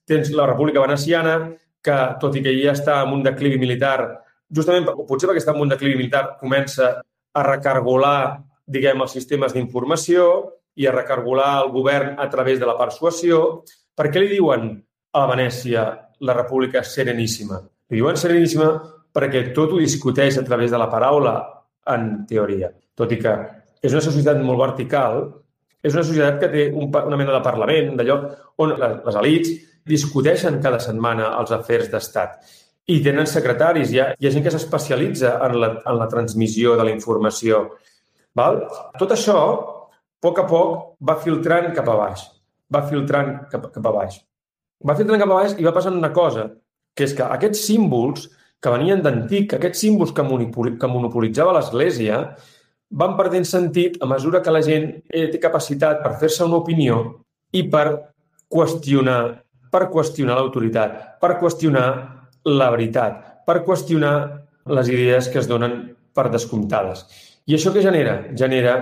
[0.07, 1.35] Tens la República Veneciana,
[1.83, 4.22] que, tot i que ja està en un declivi militar,
[4.55, 6.92] justament potser perquè està en un declivi militar, comença
[7.35, 10.29] a recargolar, diguem, els sistemes d'informació
[10.79, 13.64] i a recargolar el govern a través de la persuasió.
[13.99, 14.69] Per què li diuen
[15.19, 15.89] a Venècia
[16.23, 17.59] la República Sereníssima?
[17.91, 18.69] Li diuen Sereníssima
[19.15, 21.35] perquè tot ho discuteix a través de la paraula
[21.91, 22.71] en teoria.
[22.95, 23.35] Tot i que
[23.83, 25.25] és una societat molt vertical,
[25.83, 28.21] és una societat que té un, una mena de parlament, d'allò
[28.63, 29.53] on les, les elites
[29.89, 32.39] discuteixen cada setmana els afers d'estat
[32.89, 36.77] i tenen secretaris, hi ha, hi ha gent que s'especialitza en, la, en la transmissió
[36.79, 37.65] de la informació.
[38.39, 38.63] Val?
[39.01, 42.25] Tot això, a poc a poc, va filtrant cap a baix.
[42.75, 44.19] Va filtrant cap, cap a baix.
[44.85, 46.49] Va filtrant cap a baix i va passant una cosa,
[46.95, 48.29] que és que aquests símbols
[48.63, 50.25] que venien d'antic, aquests símbols que,
[50.81, 52.23] que monopolitzava l'Església,
[52.91, 57.01] van perdent sentit a mesura que la gent eh, té capacitat per fer-se una opinió
[57.53, 57.87] i per
[58.49, 59.21] qüestionar,
[59.71, 61.89] per qüestionar l'autoritat, per qüestionar
[62.49, 64.15] la veritat, per qüestionar
[64.69, 65.79] les idees que es donen
[66.17, 67.05] per descomptades.
[67.49, 68.19] I això què genera?
[68.37, 68.79] Genera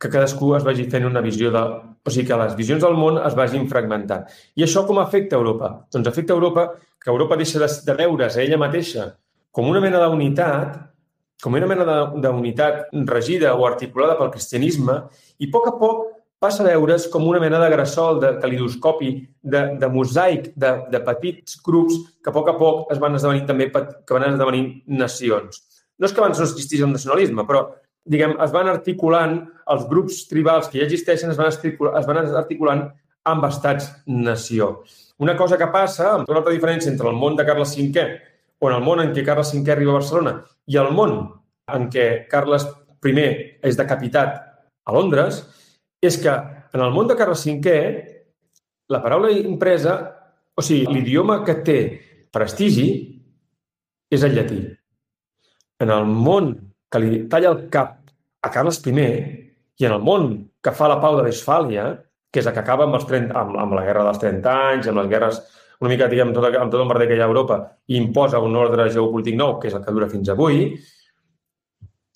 [0.00, 1.62] que cadascú es vagi fent una visió de...
[2.06, 4.28] O sigui, que les visions del món es vagin fragmentant.
[4.54, 5.72] I això com afecta Europa?
[5.90, 6.68] Doncs afecta Europa
[7.02, 9.08] que Europa deixa de, de veure's a ella mateixa
[9.50, 10.76] com una mena d'unitat
[11.42, 11.84] com una mena
[12.16, 15.00] d'unitat regida o articulada pel cristianisme
[15.42, 16.04] i a poc a poc
[16.40, 19.10] passa a veure's com una mena de grassol, de calidoscopi,
[19.42, 23.46] de, de mosaic de, de petits grups que a poc a poc es van esdevenir
[23.48, 25.62] també que van esdevenir nacions.
[25.98, 27.66] No és que abans no existís el nacionalisme, però
[28.04, 29.38] diguem, es van articulant,
[29.72, 32.86] els grups tribals que ja existeixen es van, es van articulant
[33.26, 34.70] amb estats-nació.
[35.18, 38.04] Una cosa que passa, amb una altra diferència entre el món de Carles V
[38.58, 41.16] o en el món en què Carles V arriba a Barcelona i el món
[41.74, 42.66] en què Carles
[43.06, 43.24] I
[43.62, 44.38] és decapitat
[44.86, 45.44] a Londres,
[46.02, 46.32] és que
[46.74, 47.74] en el món de Carles V
[48.90, 49.96] la paraula impresa,
[50.54, 51.78] o sigui, l'idioma que té
[52.34, 52.88] prestigi
[54.10, 54.60] és el llatí.
[55.82, 56.52] En el món
[56.90, 57.98] que li talla el cap
[58.42, 59.45] a Carles I
[59.78, 60.30] i en el món
[60.64, 61.90] que fa la pau de Westfàlia,
[62.32, 64.90] que és el que acaba amb, els 30, amb, amb la guerra dels 30 anys,
[64.90, 65.40] amb les guerres
[65.80, 67.58] una mica, diguem, tot, amb tot el merder que hi ha a Europa
[67.92, 70.70] i imposa un ordre geopolític nou, que és el que dura fins avui,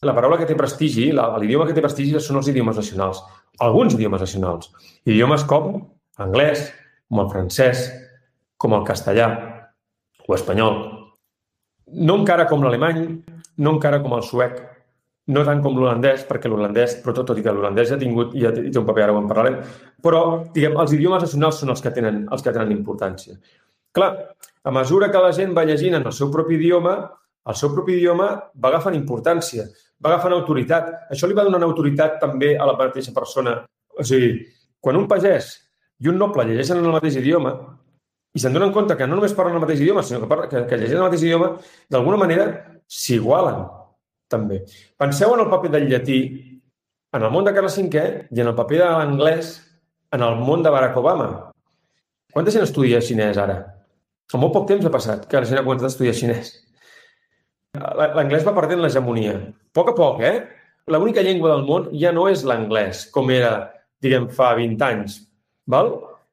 [0.00, 3.20] la paraula que té prestigi, l'idioma que té prestigi són els idiomes nacionals.
[3.60, 4.70] Alguns idiomes nacionals.
[5.04, 5.74] Idiomes com
[6.16, 6.70] l'anglès,
[7.10, 7.90] com el francès,
[8.56, 9.28] com el castellà
[10.24, 10.78] o espanyol.
[12.00, 13.02] No encara com l'alemany,
[13.60, 14.56] no encara com el suec,
[15.30, 18.34] no tant com l'holandès, perquè l'holandès, però tot, tot i que l'holandès ja ha tingut,
[18.38, 19.58] ja té un paper, ara ho en parlarem,
[20.02, 20.22] però,
[20.54, 23.38] diguem, els idiomes nacionals són els que tenen, els que tenen importància.
[23.96, 24.10] Clar,
[24.62, 26.98] a mesura que la gent va llegint en el seu propi idioma,
[27.48, 29.64] el seu propi idioma va agafant importància,
[30.02, 30.90] va agafant autoritat.
[31.10, 33.56] Això li va donar autoritat també a la mateixa persona.
[33.96, 34.34] O sigui,
[34.80, 35.52] quan un pagès
[36.00, 37.54] i un noble llegeixen en el mateix idioma
[38.34, 40.62] i se'n donen compte que no només parlen el mateix idioma, sinó que, parla, que,
[40.68, 41.50] que llegeixen el mateix idioma,
[41.90, 42.46] d'alguna manera
[42.86, 43.64] s'igualen
[44.30, 44.62] també.
[45.00, 46.20] Penseu en el paper del llatí
[47.12, 49.56] en el món de Carles V i en el paper de l'anglès
[50.14, 51.28] en el món de Barack Obama.
[52.32, 53.58] Quanta gent estudia xinès ara?
[54.30, 56.52] En molt poc temps ha passat que la gent ha començat a estudiar xinès.
[57.78, 59.34] L'anglès va perdent l'hegemonia.
[59.34, 60.46] A poc a poc, eh?
[60.90, 63.52] L'única llengua del món ja no és l'anglès, com era,
[64.02, 65.20] diguem, fa 20 anys.
[65.70, 65.92] Val?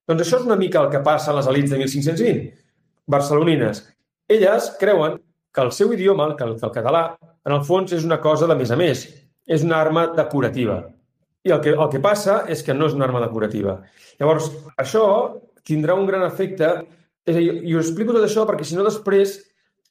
[0.10, 2.45] Doncs això és una mica el que passa a les elites de 1520,
[3.13, 3.83] barcelonines.
[4.29, 5.17] Elles creuen
[5.53, 7.03] que el seu idioma, que el, que el català,
[7.47, 9.07] en el fons és una cosa de més a més,
[9.47, 10.81] és una arma decorativa.
[11.47, 13.79] I el que, el que passa és que no és una arma decorativa.
[14.19, 15.03] Llavors, això
[15.67, 16.73] tindrà un gran efecte.
[17.27, 19.38] És a dir, i us explico tot això perquè, si no, després,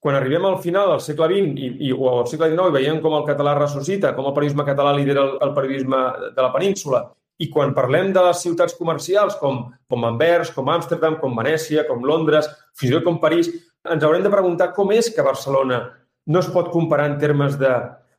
[0.00, 3.00] quan arribem al final del segle XX i, i, o al segle XIX i veiem
[3.04, 6.02] com el català ressuscita, com el periodisme català lidera el, el periodisme
[6.36, 7.02] de la península,
[7.40, 12.04] i quan parlem de les ciutats comercials com, com Anvers, com Amsterdam, com Venècia, com
[12.04, 13.50] Londres, fins i tot com París,
[13.86, 15.82] ens haurem de preguntar com és que Barcelona
[16.26, 17.72] no es pot comparar en termes de,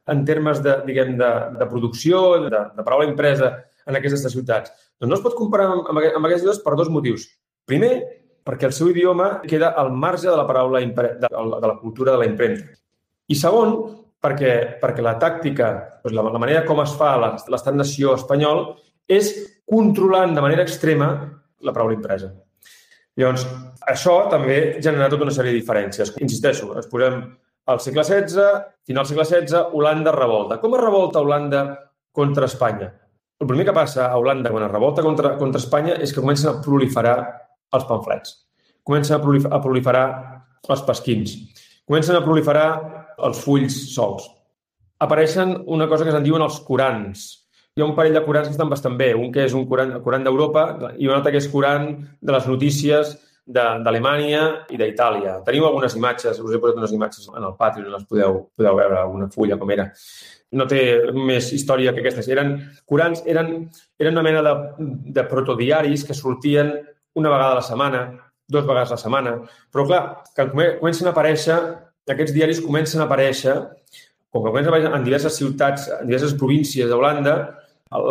[0.07, 3.51] en termes de, diguem, de, de producció, de, de paraula impresa
[3.87, 4.71] en aquestes ciutats.
[4.97, 7.27] Doncs no es pot comparar amb, amb, amb aquestes dues per dos motius.
[7.67, 7.93] Primer,
[8.47, 12.15] perquè el seu idioma queda al marge de la paraula impre, de, de la cultura
[12.15, 12.71] de la impremta.
[13.27, 13.75] I segon,
[14.23, 15.71] perquè, perquè la tàctica,
[16.03, 18.69] doncs la, la manera com es fa l'estat-nació espanyol
[19.07, 19.33] és
[19.67, 21.09] controlant de manera extrema
[21.63, 22.31] la paraula impresa.
[23.17, 23.43] Llavors,
[23.89, 26.13] això també genera tota una sèrie de diferències.
[26.21, 27.19] Insisteixo, ens posem
[27.67, 28.47] al segle XVI,
[28.87, 30.59] final del segle XVI, Holanda revolta.
[30.61, 31.63] Com es revolta Holanda
[32.11, 32.91] contra Espanya?
[33.37, 36.49] El primer que passa a Holanda quan es revolta contra, contra Espanya és que comencen
[36.49, 37.17] a proliferar
[37.77, 38.37] els pamflets.
[38.87, 40.05] Comencen a proliferar, a proliferar
[40.67, 41.35] els pasquins.
[41.85, 42.69] Comencen a proliferar
[43.23, 44.25] els fulls sols.
[45.03, 47.27] Apareixen una cosa que se'n diuen els corans,
[47.77, 49.11] hi ha un parell de Corans que estan bastant bé.
[49.13, 50.63] Un que és un Coran, Coran d'Europa
[50.97, 51.91] i un altre que és Coran
[52.25, 53.11] de les notícies
[53.47, 54.41] d'Alemanya
[54.73, 55.37] i d'Itàlia.
[55.47, 58.99] Teniu algunes imatges, us he posat unes imatges en el Patreon, les podeu, podeu veure,
[58.99, 59.87] alguna fulla com era.
[60.57, 60.81] No té
[61.15, 62.27] més història que aquestes.
[62.31, 62.53] Eren,
[62.87, 63.53] Corans eren,
[63.99, 64.53] eren una mena de,
[65.15, 66.73] de protodiaris que sortien
[67.17, 68.03] una vegada a la setmana,
[68.47, 69.33] dues vegades a la setmana,
[69.73, 70.01] però clar,
[70.35, 71.57] que comencen a aparèixer,
[72.07, 73.55] aquests diaris comencen a aparèixer,
[74.31, 77.37] com que comencen a aparèixer en diverses ciutats, en diverses províncies d'Holanda,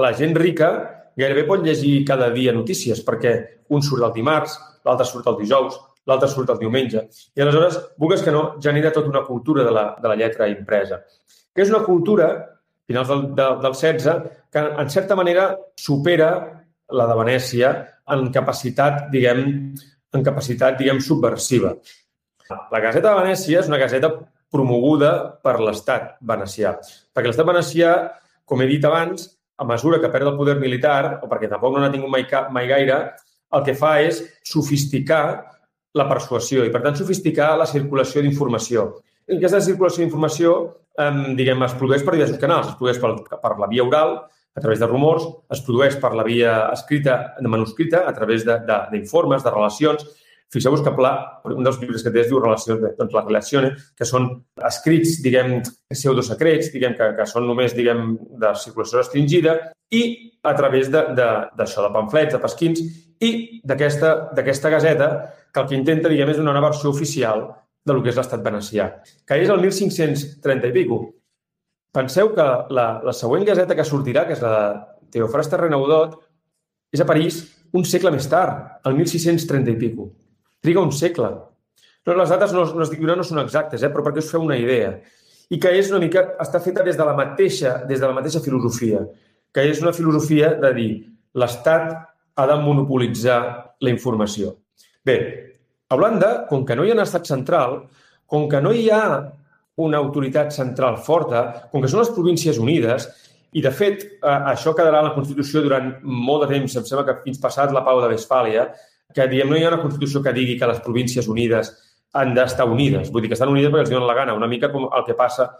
[0.00, 0.70] la gent rica
[1.16, 3.36] gairebé pot llegir cada dia notícies perquè
[3.72, 7.06] un surt el dimarts, l'altre surt el dijous, l'altre surt el diumenge.
[7.36, 11.02] I aleshores, vulgues que no, genera tota una cultura de la, de la lletra impresa.
[11.54, 12.30] Que és una cultura,
[12.86, 16.30] finals del, del, del 16, que en certa manera supera
[16.94, 17.74] la de Venècia
[18.14, 19.42] en capacitat, diguem,
[20.14, 21.74] en capacitat, diguem, subversiva.
[22.70, 24.12] La Gazeta de Venècia és una gazeta
[24.54, 25.10] promoguda
[25.42, 26.76] per l'estat venecià.
[27.10, 27.94] Perquè l'estat venecià,
[28.46, 31.82] com he dit abans, a mesura que perd el poder militar, o perquè tampoc no
[31.82, 33.00] n'ha tingut mai, mai gaire,
[33.54, 35.22] el que fa és sofisticar
[35.96, 38.86] la persuasió i, per tant, sofisticar la circulació d'informació.
[39.26, 40.56] Aquesta circulació d'informació,
[40.98, 42.72] eh, diguem, es produeix per diversos canals.
[42.72, 44.18] Es produeix per, per la via oral,
[44.56, 49.42] a través de rumors, es produeix per la via escrita, de manuscrita, a través d'informes,
[49.42, 50.06] de, de, de relacions,
[50.52, 51.12] Fixeu-vos que Pla,
[51.50, 54.28] un dels llibres que té es diu Relacions, doncs les relacions, que són
[54.68, 55.56] escrits, diguem,
[55.90, 59.56] pseudosecrets, diguem, que, que són només, diguem, de circulació restringida,
[59.90, 60.04] i
[60.46, 61.26] a través d'això, de,
[61.58, 62.84] de, de pamflets, de pasquins,
[63.20, 65.08] i d'aquesta gaseta,
[65.52, 67.46] que el que intenta, diguem, és donar una versió oficial
[67.86, 68.90] de lo que és l'estat venecià,
[69.24, 71.00] que és el 1530 i pico.
[71.96, 76.18] Penseu que la, la següent gaseta que sortirà, que és la de Teofrasta Renaudot,
[76.92, 77.40] és a París
[77.76, 80.10] un segle més tard, el 1630 i pico.
[80.64, 81.30] Triga un segle.
[82.06, 84.58] No, les dates no, no, dic, no són exactes, eh, però perquè us feu una
[84.60, 84.92] idea.
[85.50, 88.42] I que és una mica, està feta des de la mateixa, des de la mateixa
[88.42, 89.02] filosofia,
[89.54, 90.90] que és una filosofia de dir
[91.38, 91.94] l'Estat
[92.36, 93.40] ha de monopolitzar
[93.80, 94.54] la informació.
[95.04, 95.16] Bé,
[95.88, 97.80] a Holanda, com que no hi ha un estat central,
[98.26, 99.04] com que no hi ha
[99.82, 103.08] una autoritat central forta, com que són les províncies unides,
[103.56, 107.06] i de fet, eh, això quedarà a la Constitució durant molt de temps, em sembla
[107.06, 108.66] que fins passat la pau de Westfàlia,
[109.14, 111.72] que diem, no hi ha una Constitució que digui que les províncies unides
[112.16, 113.12] han d'estar unides.
[113.12, 115.16] Vull dir que estan unides perquè els donen la gana, una mica com el que
[115.16, 115.50] passa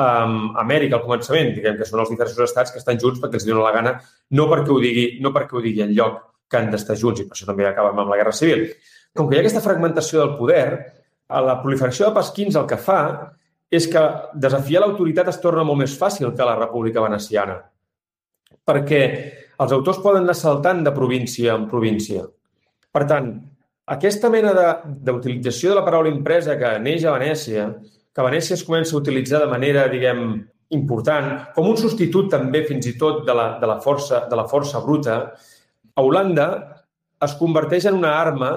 [0.00, 3.46] amb Amèrica al començament, diguem que són els diversos estats que estan junts perquè els
[3.46, 3.92] donen la gana,
[4.30, 7.28] no perquè ho digui, no perquè ho digui en lloc que han d'estar junts, i
[7.28, 8.66] per això també acabem amb la Guerra Civil.
[9.16, 10.66] Com que hi ha aquesta fragmentació del poder,
[11.32, 13.00] a la proliferació de pasquins el que fa
[13.72, 14.00] és que
[14.36, 17.56] desafiar l'autoritat es torna molt més fàcil que la República Veneciana.
[18.68, 19.00] Perquè
[19.62, 22.26] els autors poden anar saltant de província en província.
[22.92, 23.32] Per tant,
[23.94, 24.52] aquesta mena
[24.84, 27.70] d'utilització de, de la paraula impresa que neix a Venècia,
[28.12, 32.88] que Venècia es comença a utilitzar de manera, diguem, important, com un substitut també fins
[32.88, 35.16] i tot de la, de la, força, de la força bruta,
[35.92, 36.46] a Holanda
[37.22, 38.52] es converteix en una arma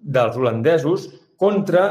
[0.00, 1.10] dels holandesos
[1.40, 1.84] contra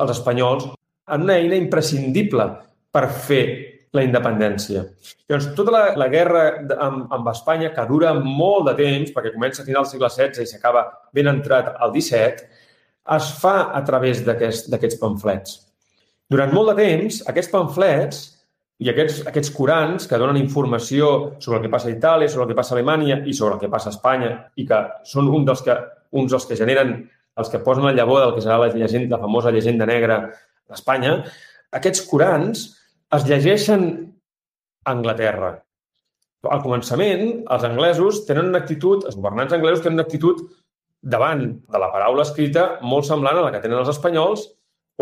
[0.00, 0.70] els espanyols
[1.12, 2.46] en una eina imprescindible
[2.92, 3.44] per fer
[3.92, 4.86] la independència.
[5.28, 6.44] Llavors, tota la, la guerra
[6.80, 10.46] amb, amb Espanya, que dura molt de temps, perquè comença a final del segle XVI
[10.46, 12.48] i s'acaba ben entrat al XVII,
[13.16, 15.58] es fa a través d'aquests aquest, pamflets.
[16.32, 18.20] Durant molt de temps, aquests pamflets
[18.82, 21.08] i aquests, aquests corans que donen informació
[21.42, 23.60] sobre el que passa a Itàlia, sobre el que passa a Alemanya i sobre el
[23.60, 25.76] que passa a Espanya i que són un dels que
[26.22, 26.94] uns els que generen,
[27.36, 30.22] els que posen la llavor del que serà la, llegenda, la famosa llegenda negra
[30.70, 31.18] d'Espanya,
[31.78, 32.64] aquests Corans
[33.16, 33.86] es llegeixen
[34.84, 35.52] a Anglaterra.
[36.48, 40.42] Al començament, els anglesos tenen una actitud, els governants anglesos tenen una actitud
[41.02, 44.48] davant de la paraula escrita molt semblant a la que tenen els espanyols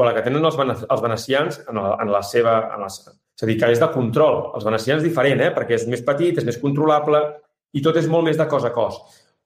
[0.00, 2.56] o la que tenen els, els venecians en la, en la seva...
[2.74, 4.50] En la, és a dir, que és de control.
[4.56, 5.52] Els venecians diferent, eh?
[5.56, 7.22] perquè és més petit, és més controlable
[7.72, 8.98] i tot és molt més de cos a cos.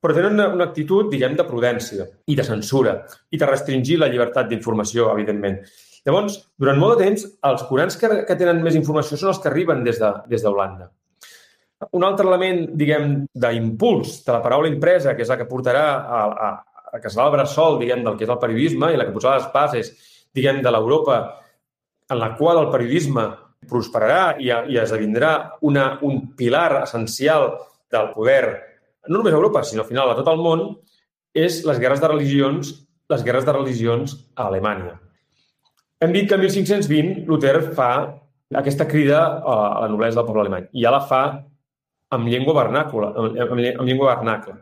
[0.03, 2.97] Però tenen una, una actitud, diguem, de prudència i de censura
[3.31, 5.61] i de restringir la llibertat d'informació, evidentment.
[6.05, 9.49] Llavors, durant molt de temps, els corans que, que tenen més informació són els que
[9.53, 10.91] arriben des d'Holanda.
[10.91, 15.49] De, des Un altre element, diguem, d'impuls de la paraula impresa, que és la que
[15.49, 16.51] portarà a, a,
[16.93, 19.39] a que serà el bressol, diguem, del que és el periodisme i la que posarà
[19.39, 19.95] les bases,
[20.35, 21.19] diguem, de l'Europa
[22.11, 23.29] en la qual el periodisme
[23.69, 27.53] prosperarà i, i esdevindrà una, un pilar essencial
[27.93, 28.45] del poder,
[29.09, 30.67] no només a Europa, sinó al final a tot el món,
[31.35, 32.75] és les guerres de religions,
[33.11, 34.99] les guerres de religions a Alemanya.
[36.05, 37.91] Hem dit que en 1520 Luther fa
[38.55, 41.23] aquesta crida a la noblesa del poble alemany i ja la fa
[42.15, 44.59] amb llengua vernàcula, amb, amb llengua vernacla.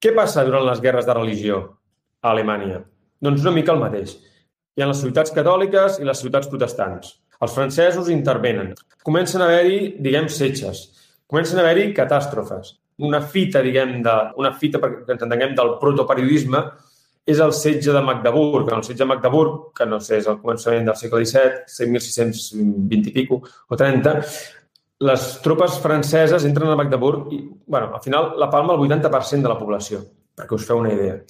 [0.00, 1.58] Què passa durant les guerres de religió
[2.22, 2.82] a Alemanya?
[3.24, 4.14] Doncs una mica el mateix.
[4.74, 7.12] Hi ha les ciutats catòliques i les ciutats protestants.
[7.46, 8.72] Els francesos intervenen.
[9.06, 10.80] Comencen a haver-hi, diguem, setges.
[11.30, 12.72] Comencen a haver-hi catàstrofes.
[13.06, 16.64] Una fita, diguem, de, una fita, perquè ens entenguem, del protoperiodisme
[17.30, 18.74] és el setge de Magdeburg.
[18.74, 23.14] El setge de Magdeburg, que no sé, és el començament del segle XVII, 1620 i
[23.14, 24.18] pico, o 30,
[25.06, 29.54] les tropes franceses entren a Magdeburg i, bueno, al final, la palma el 80% de
[29.54, 30.02] la població,
[30.34, 31.20] perquè us feu una idea.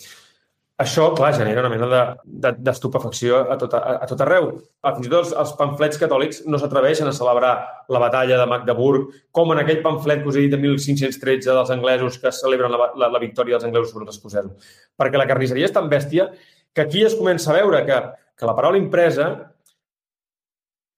[0.82, 4.48] Això, clar, genera una mena d'estupefacció de, de, a, tot, a, a tot arreu.
[4.82, 7.52] Fins i tot els, els pamflets catòlics no s'atreveixen a celebrar
[7.94, 11.70] la batalla de Magdeburg, com en aquell pamflet que us he dit de 1513 dels
[11.70, 14.74] anglesos que celebren la, la, la victòria dels anglesos sobre els escocesos.
[14.98, 16.26] Perquè la carnisseria és tan bèstia
[16.74, 18.00] que aquí es comença a veure que,
[18.34, 19.30] que la paraula impresa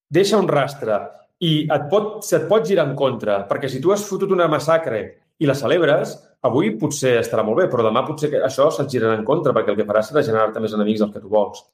[0.09, 1.03] deixa un rastre
[1.45, 5.05] i et pot, se't pot girar en contra, perquè si tu has fotut una massacre
[5.39, 9.19] i la celebres, avui potser estarà molt bé, però demà potser que això se't girarà
[9.19, 11.65] en contra, perquè el que farà serà generar-te més enemics del que tu vols.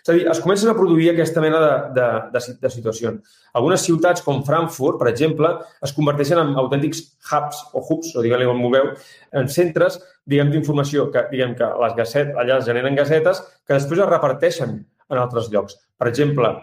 [0.00, 3.34] És a dir, es comencen a produir aquesta mena de, de, de, de situacions.
[3.58, 5.50] Algunes ciutats, com Frankfurt, per exemple,
[5.84, 8.94] es converteixen en autèntics hubs o hubs, o diguem-li com vulgueu,
[9.36, 14.00] en centres, diguem, d'informació, que diguem que les gasset, allà es generen gasetes que després
[14.00, 15.76] es reparteixen en altres llocs.
[16.00, 16.54] Per exemple,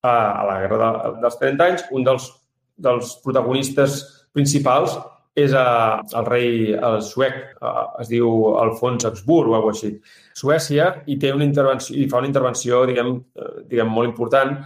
[0.00, 2.30] a, a la Guerra de, dels 30 anys, un dels,
[2.80, 4.00] dels protagonistes
[4.36, 4.96] principals
[5.36, 5.66] és a,
[6.16, 7.36] el rei el suec,
[8.00, 9.92] es diu Alfons Habsburg o alguna així,
[10.36, 14.56] Suècia, i té una intervenció, i fa una intervenció, diguem, eh, diguem molt important,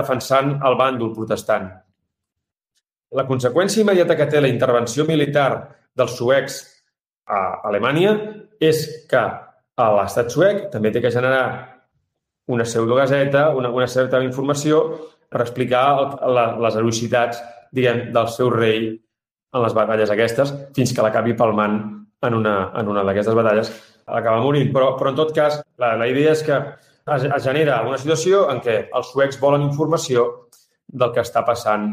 [0.00, 1.70] defensant el bàndol protestant.
[3.16, 5.50] La conseqüència immediata que té la intervenció militar
[5.96, 6.60] dels suecs
[7.26, 8.14] a Alemanya
[8.60, 9.24] és que
[9.80, 11.44] a l'estat suec també té que generar
[12.50, 14.82] una pseudogazeta, una, una certa informació
[15.30, 17.40] per explicar el, la, les heroïcitats
[17.72, 18.90] diguem, del seu rei
[19.54, 21.80] en les batalles aquestes fins que l'acabi palmant
[22.22, 23.72] en una, en una d'aquestes batalles,
[24.06, 24.70] acaba morint.
[24.74, 28.44] Però, però en tot cas, la, la idea és que es, es genera una situació
[28.52, 30.26] en què els suecs volen informació
[30.86, 31.88] del que està passant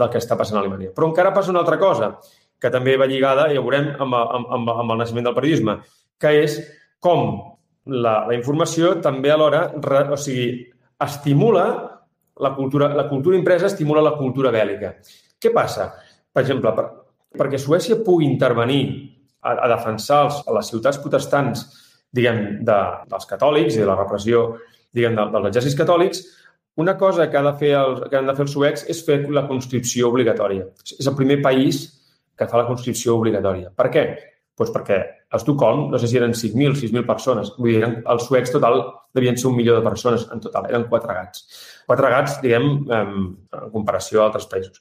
[0.00, 0.92] del que està passant a Alemanya.
[0.96, 2.14] Però encara passa una altra cosa,
[2.60, 5.78] que també va lligada, ja veurem, amb, amb, amb, amb el naixement del periodisme,
[6.20, 6.58] que és
[7.02, 7.32] com
[7.90, 10.50] la, la informació també alhora re, o sigui,
[11.00, 11.64] estimula
[12.40, 14.94] la cultura, la cultura impresa estimula la cultura bèl·lica.
[15.40, 15.90] Què passa?
[16.32, 16.86] Per exemple, per,
[17.38, 18.82] perquè Suècia pugui intervenir
[19.42, 21.64] a, a defensar els, a les ciutats protestants
[22.14, 22.78] diguem, de,
[23.10, 24.44] dels catòlics i de la repressió
[24.94, 26.24] diguem, de, dels exèrcits catòlics,
[26.80, 29.22] una cosa que, ha de fer el, que han de fer els suecs és fer
[29.34, 30.68] la conscripció obligatòria.
[30.96, 31.82] És el primer país
[32.38, 33.72] que fa la conscripció obligatòria.
[33.76, 34.04] Per què?
[34.56, 34.98] Pues perquè
[35.30, 37.52] a Estocolm, no sé si eren 5.000, 6.000 persones.
[37.58, 38.80] Vull dir, els suecs total
[39.16, 40.68] devien ser un milió de persones en total.
[40.72, 41.44] Eren quatre gats.
[41.88, 44.80] Quatre gats, diguem, en comparació a altres països.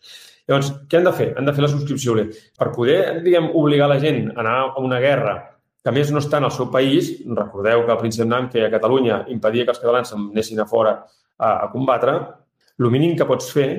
[0.50, 1.30] Llavors, què han de fer?
[1.38, 2.16] Han de fer la subscripció
[2.58, 5.36] Per poder, diguem, obligar la gent a anar a una guerra
[5.84, 8.66] que a més no està en el seu país, recordeu que el príncep Nam, que
[8.66, 10.96] a Catalunya impedia que els catalans se'n anessin a fora
[11.38, 12.18] a, a combatre,
[12.80, 13.70] el mínim que pots fer,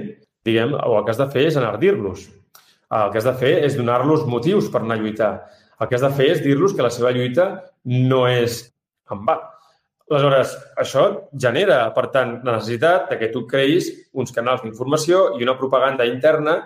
[0.46, 2.28] diguem, o el que has de fer és anar dir-los.
[2.90, 5.32] El que has de fer és donar-los motius per anar a lluitar.
[5.80, 7.50] El que has de fer és dir-los que la seva lluita
[7.84, 8.62] no és
[9.10, 9.36] en va.
[10.10, 11.04] Aleshores, això
[11.38, 16.06] genera, per tant, la necessitat de que tu creïs uns canals d'informació i una propaganda
[16.08, 16.56] interna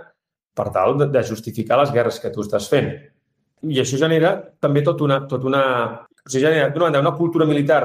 [0.57, 2.89] per tal de, de justificar les guerres que tu estàs fent.
[3.69, 4.33] I això genera
[4.64, 5.64] també tot una, tot una,
[6.09, 7.83] o sigui, genera, d'una banda, una cultura militar,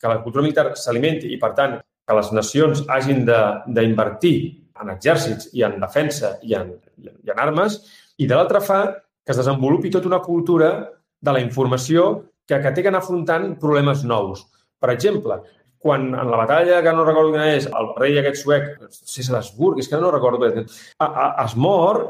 [0.00, 4.34] que la cultura militar s'alimenti i, per tant, que les nacions hagin d'invertir
[4.80, 7.76] en exèrcits i en defensa i en, i en armes,
[8.16, 8.80] i de l'altra fa
[9.24, 10.72] que es desenvolupi tota una cultura
[11.20, 14.44] de la informació que, que té que anar afrontant problemes nous.
[14.84, 15.38] Per exemple,
[15.84, 19.88] quan en la batalla, que no recordo quina és, el rei aquest suec, César és
[19.88, 22.00] que no recordo bé, es mor,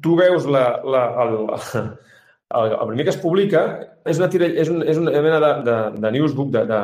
[0.00, 1.34] tu veus la, la, el,
[1.80, 3.64] el, el primer que es publica
[4.08, 6.80] és una, tira, és, un, és una mena de, de, de newsbook, de, de,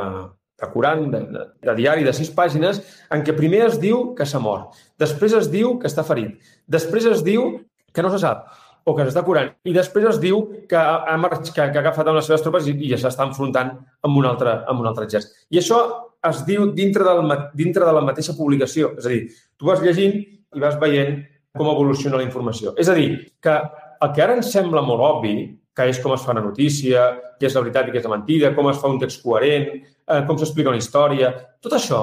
[0.61, 2.83] de Coran, de, de, de diari de sis pàgines,
[3.13, 6.37] en què primer es diu que s'ha mort, després es diu que està ferit,
[6.69, 7.55] després es diu
[7.97, 8.45] que no se sap,
[8.91, 12.19] o que s'està curant, i després es diu que ha, que, que ha agafat amb
[12.19, 15.45] les seves tropes i, i s'està enfrontant amb un, altre, amb un altre exèrcit.
[15.55, 15.81] I això
[16.29, 18.95] es diu dintre, del, dintre de la mateixa publicació.
[18.99, 19.23] És a dir,
[19.57, 21.21] tu vas llegint i vas veient
[21.57, 22.75] com evoluciona la informació.
[22.79, 23.09] És a dir,
[23.43, 23.57] que
[24.01, 25.35] el que ara ens sembla molt obvi,
[25.77, 27.07] que és com es fa una notícia,
[27.39, 29.71] què és la veritat i què és la mentida, com es fa un text coherent,
[29.81, 31.33] eh, com s'explica una història,
[31.63, 32.03] tot això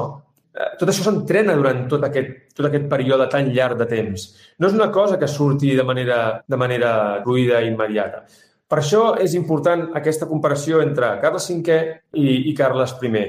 [0.79, 4.27] tot això s'entrena durant tot aquest, tot aquest període tan llarg de temps.
[4.57, 6.91] No és una cosa que surti de manera, de manera
[7.23, 8.23] fluida i immediata.
[8.67, 11.77] Per això és important aquesta comparació entre Carles V
[12.19, 13.21] i, i Carles I.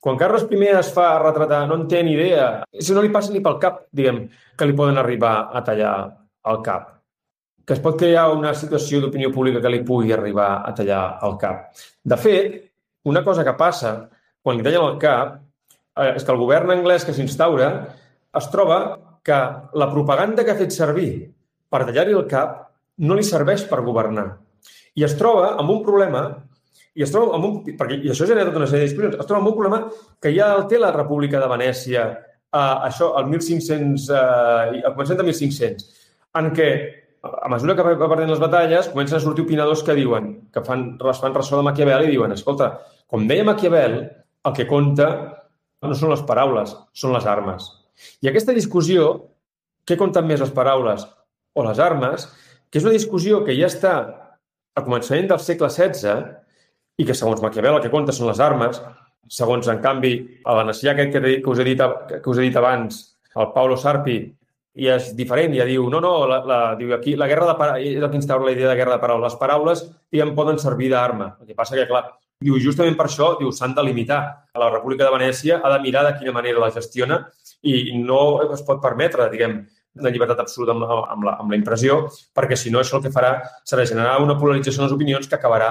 [0.00, 3.32] Quan Carles I es fa retratar, no en té ni idea, si no li passa
[3.32, 4.26] ni pel cap, diguem,
[4.58, 5.94] que li poden arribar a tallar
[6.50, 6.90] el cap.
[7.64, 11.38] Que es pot crear una situació d'opinió pública que li pugui arribar a tallar el
[11.40, 11.70] cap.
[12.04, 12.60] De fet,
[13.08, 13.94] una cosa que passa
[14.42, 15.38] quan li tallen el cap
[15.96, 17.70] eh, és que el govern anglès que s'instaura
[18.34, 18.80] es troba
[19.24, 19.40] que
[19.80, 21.10] la propaganda que ha fet servir
[21.70, 22.58] per tallar-hi el cap
[23.04, 24.26] no li serveix per governar.
[24.94, 26.26] I es troba amb un problema
[26.94, 29.26] i es troba amb un, perquè, i això genera tota una sèrie de discussions, es
[29.26, 29.80] troba amb un problema
[30.22, 35.24] que ja el té la República de Venècia, eh, això, al 1500, eh, al començament
[35.24, 35.88] de 1500,
[36.38, 36.68] en què,
[37.24, 40.92] a mesura que va perdent les batalles, comencen a sortir opinadors que diuen, que fan,
[41.02, 42.76] fan ressò de Maquiavel i diuen, escolta,
[43.10, 43.98] com deia Maquiavel,
[44.44, 45.08] el que compta
[45.88, 47.70] no són les paraules, són les armes.
[48.22, 49.12] I aquesta discussió,
[49.86, 51.06] què compten més les paraules
[51.54, 52.26] o les armes,
[52.70, 53.94] que és una discussió que ja està
[54.74, 56.24] a començament del segle XVI
[56.98, 58.80] i que, segons Maquiavel, el que compta són les armes,
[59.30, 60.14] segons, en canvi,
[60.44, 63.04] a l'anacià aquest que, que, us he dit, que us he dit abans,
[63.34, 64.18] el Paulo Sarpi,
[64.74, 67.94] i és diferent, ja diu, no, no, la, la, diu aquí, la guerra de paraules,
[67.94, 69.28] és el que instaura la idea de guerra de paraules.
[69.28, 71.36] Les paraules, diguem, poden servir d'arma.
[71.40, 72.08] El que passa que, clar,
[72.44, 74.20] Diu, justament per això, diu, s'han de limitar.
[74.60, 77.22] La República de Venècia ha de mirar de quina manera la gestiona
[77.64, 78.18] i no
[78.52, 79.62] es pot permetre, diguem,
[80.04, 82.02] la llibertat absoluta amb, amb, la, amb la impressió,
[82.34, 85.38] perquè si no això el que farà serà generar una polarització en les opinions que
[85.38, 85.70] acabarà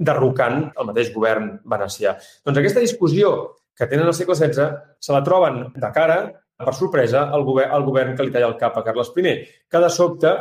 [0.00, 2.16] derrocant el mateix govern venecià.
[2.44, 3.32] Doncs aquesta discussió
[3.78, 6.20] que tenen al segle XVI se la troben de cara,
[6.60, 9.36] per sorpresa, al govern, al govern que li talla el cap a Carles I.
[9.72, 10.34] Cada sobte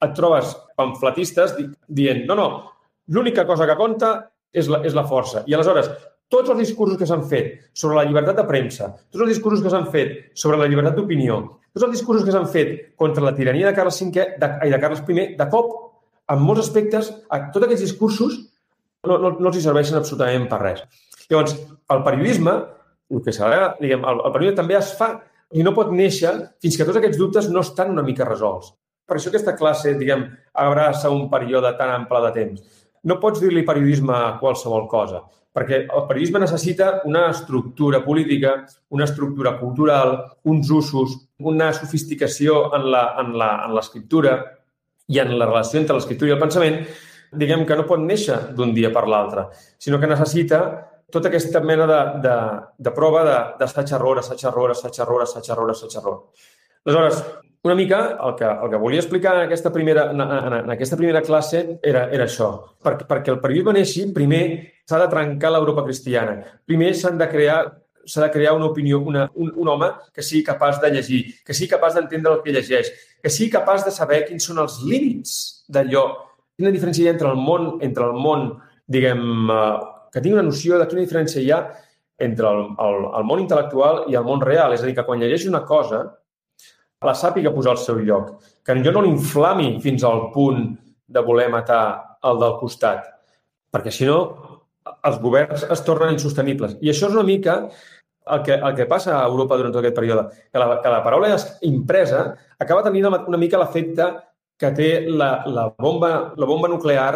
[0.00, 1.56] et trobes pamfletistes
[1.88, 2.48] dient no, no,
[3.12, 4.14] l'única cosa que compta
[4.52, 5.42] és la, és la força.
[5.46, 5.90] I aleshores,
[6.32, 9.72] tots els discursos que s'han fet sobre la llibertat de premsa, tots els discursos que
[9.72, 11.38] s'han fet sobre la llibertat d'opinió,
[11.72, 14.80] tots els discursos que s'han fet contra la tirania de Carles V de, i de
[14.82, 15.74] Carles I, de cop,
[16.32, 18.40] en molts aspectes, a, tots aquests discursos
[19.06, 20.82] no, no, no els serveixen absolutament per res.
[21.30, 21.54] Llavors,
[21.94, 22.56] el periodisme,
[23.14, 25.12] el que serà, diguem, el, el periodisme també es fa
[25.54, 26.32] i no pot néixer
[26.62, 28.72] fins que tots aquests dubtes no estan una mica resolts.
[29.06, 30.24] Per això aquesta classe, diguem,
[30.58, 35.22] abraça un període tan ample de temps no pots dir-li periodisme a qualsevol cosa,
[35.56, 38.58] perquè el periodisme necessita una estructura política,
[38.92, 42.90] una estructura cultural, uns usos, una sofisticació en
[43.76, 44.36] l'escriptura
[45.08, 46.82] i en la relació entre l'escriptura i el pensament,
[47.32, 49.48] diguem que no pot néixer d'un dia per l'altre,
[49.78, 50.60] sinó que necessita
[51.12, 52.36] tota aquesta mena de, de,
[52.82, 53.22] de prova
[53.58, 56.18] d'assaig-error, assaig-error, assaig-error, assaig-error, assaig-error.
[56.86, 57.24] Aleshores,
[57.66, 61.20] una mica el que, el que volia explicar en aquesta primera, en, en aquesta primera
[61.20, 62.52] classe era, era això.
[62.78, 64.44] Per, perquè el periodisme neixi, primer
[64.86, 66.36] s'ha de trencar l'Europa cristiana.
[66.64, 67.58] Primer s'han de crear
[68.06, 71.54] s'ha de crear una opinió, una, un, un home que sigui capaç de llegir, que
[71.54, 75.32] sigui capaç d'entendre el que llegeix, que sigui capaç de saber quins són els límits
[75.66, 76.04] d'allò.
[76.54, 78.46] Quina diferència hi ha entre el món, entre el món,
[78.86, 81.58] diguem, uh, que tingui una noció de quina diferència hi ha
[82.22, 84.72] entre el, el, el món intel·lectual i el món real.
[84.72, 86.04] És a dir, que quan llegeix una cosa,
[87.04, 90.70] la sàpiga posar al seu lloc, que jo no l'inflami fins al punt
[91.06, 93.04] de voler matar el del costat,
[93.72, 94.18] perquè si no
[95.06, 96.76] els governs es tornen insostenibles.
[96.80, 97.58] I això és una mica
[98.26, 101.02] el que, el que passa a Europa durant tot aquest període, que la, que la
[101.04, 101.36] paraula
[101.68, 102.22] impresa
[102.58, 104.08] acaba tenint una mica l'efecte
[104.58, 107.12] que té la, la, bomba, la bomba nuclear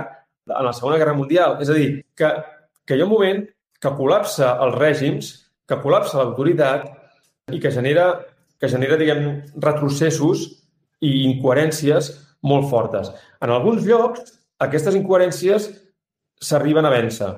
[0.46, 1.56] en la Segona Guerra Mundial.
[1.64, 2.30] És a dir, que,
[2.86, 3.42] que hi ha un moment
[3.80, 5.32] que col·lapsa els règims,
[5.66, 6.90] que col·lapsa l'autoritat
[7.56, 8.10] i que genera
[8.60, 10.44] que genera, diguem, retrocessos
[11.00, 12.10] i incoherències
[12.44, 13.10] molt fortes.
[13.40, 15.70] En alguns llocs, aquestes incoherències
[16.40, 17.30] s'arriben a vèncer.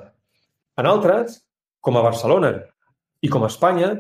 [0.79, 1.39] En altres,
[1.83, 2.55] com a Barcelona
[3.23, 3.93] i com a Espanya,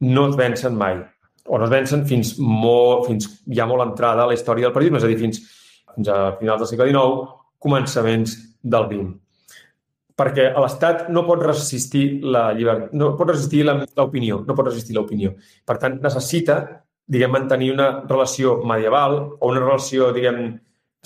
[0.00, 0.98] no es vencen mai.
[1.46, 5.00] O no es vencen fins, molt, fins ja molt entrada a la història del periodisme,
[5.00, 5.40] és a dir, fins,
[5.94, 7.32] fins a finals del segle XIX,
[7.62, 9.14] començaments del XX.
[10.18, 15.34] Perquè l'Estat no pot resistir la llibertat, no pot resistir l'opinió, no pot resistir l'opinió.
[15.66, 16.58] Per tant, necessita,
[17.06, 20.56] diguem, mantenir una relació medieval o una relació, diguem,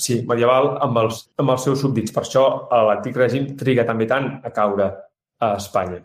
[0.01, 2.15] sí, medieval amb els, amb els seus súbdits.
[2.15, 2.47] Per això
[2.89, 4.89] l'antic règim triga també tant a caure
[5.43, 6.01] a Espanya.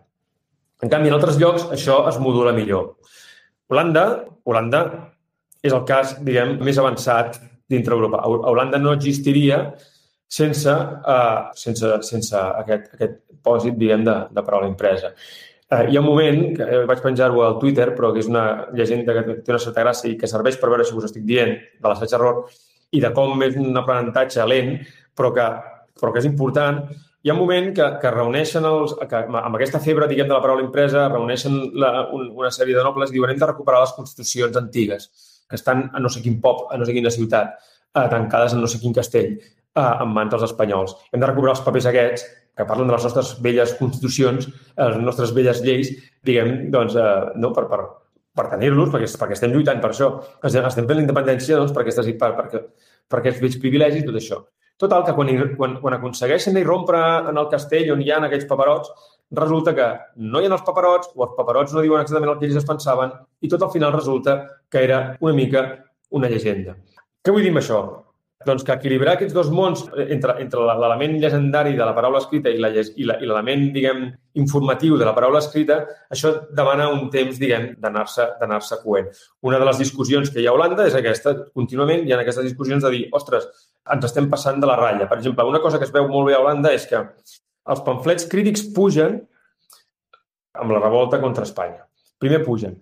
[0.84, 2.98] En canvi, en altres llocs això es modula millor.
[3.72, 4.04] Holanda,
[4.46, 4.82] Holanda
[5.64, 7.40] és el cas, diguem, més avançat
[7.72, 8.20] dintre Europa.
[8.20, 9.64] A Holanda no existiria
[10.28, 15.14] sense, uh, sense, sense aquest, aquest pòsit, diguem, de, de paraula impresa.
[15.68, 18.68] Uh, hi ha un moment, que eh, vaig penjar-ho al Twitter, però que és una
[18.76, 21.56] llegenda que té una certa gràcia i que serveix per veure si us estic dient
[21.56, 22.46] de l'assaig error
[22.96, 24.78] i de com és un aprenentatge lent,
[25.16, 25.48] però que,
[26.00, 26.86] però que és important.
[27.24, 30.44] Hi ha un moment que, que reuneixen els, que amb aquesta febre, diguem, de la
[30.44, 33.96] paraula impresa, reuneixen la, un, una sèrie de nobles i diuen hem de recuperar les
[33.98, 35.10] constitucions antigues
[35.48, 37.58] que estan a no sé quin pop, a no sé quina ciutat,
[37.96, 40.98] eh, tancades en no sé quin castell eh, en mans dels espanyols.
[41.12, 42.28] Hem de recuperar els papers aquests
[42.58, 44.48] que parlen de les nostres velles constitucions,
[44.80, 45.92] les nostres velles lleis,
[46.26, 47.84] diguem, doncs, eh, no, per, per,
[48.38, 50.12] per tenir-los, perquè, perquè estem lluitant per això.
[50.42, 52.64] Estem, fent la independència doncs, per, aquestes, per, per,
[53.08, 54.42] per aquests vells privilegis i tot això.
[54.78, 58.92] Total, que quan, quan, quan aconsegueixen irrompre en el castell on hi ha aquells paperots,
[59.38, 59.88] resulta que
[60.34, 62.68] no hi ha els paperots, o els paperots no diuen exactament el que ells es
[62.68, 64.38] pensaven, i tot al final resulta
[64.70, 65.66] que era una mica
[66.10, 66.78] una llegenda.
[67.28, 67.78] Què vull dir amb això?
[68.48, 72.48] Doncs que equilibrar aquests dos mons eh, entre, entre l'element llegendari de la paraula escrita
[72.48, 74.06] i l'element, diguem,
[74.40, 79.12] informatiu de la paraula escrita, això demana un temps, diguem, d'anar-se coent.
[79.44, 82.48] Una de les discussions que hi ha a Holanda és aquesta, contínuament hi ha aquestes
[82.48, 83.52] discussions de dir, ostres,
[83.92, 85.12] ens estem passant de la ratlla.
[85.12, 88.32] Per exemple, una cosa que es veu molt bé a Holanda és que els pamflets
[88.32, 89.20] crítics pugen
[90.56, 91.90] amb la revolta contra Espanya.
[92.24, 92.80] Primer pugen.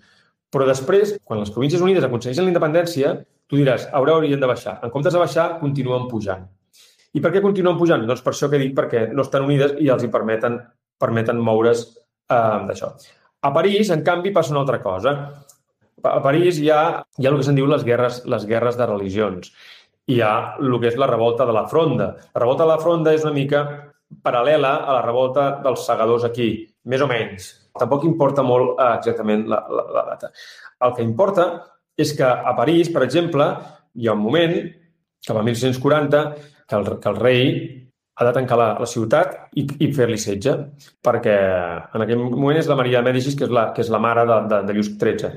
[0.54, 4.80] Però després, quan les Províncies Unides aconsegueixen la independència, tu diràs, ara haurien de baixar.
[4.84, 6.46] En comptes de baixar, continuen pujant.
[7.16, 8.04] I per què continuen pujant?
[8.08, 10.58] Doncs per això que dic, perquè no estan unides i els hi permeten,
[11.00, 12.92] permeten moure's eh, d'això.
[13.46, 15.16] A París, en canvi, passa una altra cosa.
[16.06, 16.82] A París hi ha,
[17.18, 19.54] hi ha el que se'n diu les guerres, les guerres de religions.
[20.12, 22.12] Hi ha el que és la revolta de la fronda.
[22.34, 23.64] La revolta de la fronda és una mica
[24.26, 26.50] paral·lela a la revolta dels segadors aquí,
[26.92, 27.48] més o menys.
[27.80, 30.32] Tampoc importa molt eh, exactament la, la, la data.
[30.86, 31.48] El que importa
[31.98, 33.48] és que a París, per exemple,
[33.96, 34.56] hi ha un moment,
[35.26, 36.24] cap a 1640,
[36.70, 37.46] que el, que el rei
[38.16, 40.54] ha de tancar la, la ciutat i, i fer-li setge,
[41.04, 44.00] perquè en aquell moment és la Maria de Mèdicis, que és la, que és la
[44.04, 45.32] mare de, de, de Lluís XIII.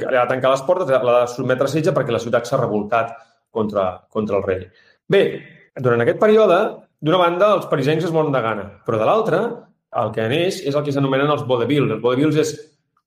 [0.00, 3.14] Ha de tancar les portes, l'ha de sotmetre a setge perquè la ciutat s'ha revoltat
[3.54, 4.64] contra, contra el rei.
[5.10, 5.22] Bé,
[5.78, 6.60] durant aquest període,
[7.02, 9.42] d'una banda, els parisencs es moren de gana, però de l'altra,
[10.00, 11.94] el que neix és el que s'anomenen els vaudevilles.
[11.96, 12.52] Els vaudevilles és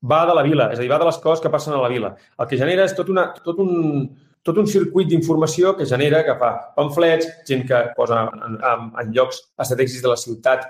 [0.04, 1.92] va de la vila, és a dir, va de les coses que passen a la
[1.92, 2.14] vila.
[2.40, 4.08] El que genera és tot, una, tot, un,
[4.44, 9.14] tot un circuit d'informació que genera, que fa pamflets, gent que posa en, en, en
[9.16, 10.68] llocs estratègics de la ciutat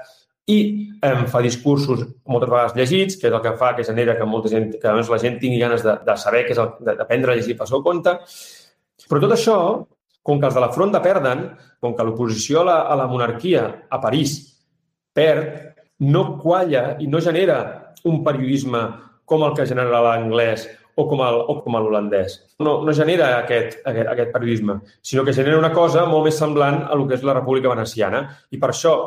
[0.51, 0.57] i
[1.07, 4.51] em fa discursos moltes vegades llegits, que és el que fa que genera que molta
[4.51, 7.55] gent, que la gent tingui ganes de, de saber què és el, d'aprendre a llegir
[7.57, 8.17] pel seu compte.
[9.07, 9.57] Però tot això,
[10.23, 11.47] com que els de la fronda perden,
[11.81, 14.35] com que l'oposició a, la, a la monarquia a París
[15.15, 15.73] perd,
[16.03, 17.57] no qualla i no genera
[18.03, 18.83] un periodisme
[19.25, 22.37] com el que genera l'anglès o com el, o com l'holandès.
[22.61, 26.83] No, no genera aquest, aquest, aquest periodisme, sinó que genera una cosa molt més semblant
[26.83, 28.27] a el que és la República Veneciana.
[28.53, 28.97] I per això,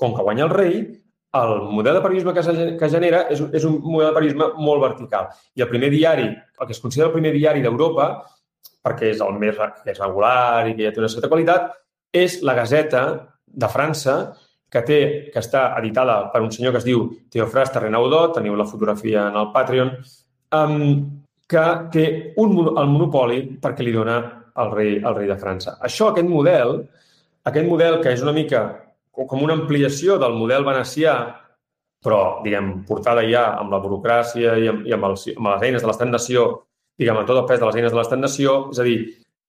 [0.00, 0.78] com que guanya el rei,
[1.34, 5.28] el model de periodisme que, que genera és, és un model de periodisme molt vertical.
[5.58, 8.08] I el primer diari, el que es considera el primer diari d'Europa,
[8.84, 11.72] perquè és el més, que és regular i que ja té una certa qualitat,
[12.14, 13.04] és la Gazeta
[13.46, 14.16] de França,
[14.74, 15.00] que té,
[15.30, 19.38] que està editada per un senyor que es diu Teofrasta Renaudot, teniu la fotografia en
[19.38, 19.92] el Patreon,
[20.58, 20.80] um,
[21.46, 21.64] que
[21.94, 22.06] té
[22.42, 24.18] un, el monopoli perquè li dona
[24.58, 25.76] el rei, el rei de França.
[25.86, 26.80] Això, aquest model,
[27.46, 28.66] aquest model que és una mica
[29.14, 31.14] com una ampliació del model venecià,
[32.04, 35.84] però, diguem, portada ja amb la burocràcia i amb, i amb, els, amb les eines
[35.84, 36.48] de l'estat-nació,
[36.98, 38.98] diguem, amb tot el pes de les eines de l'estat-nació, és a dir,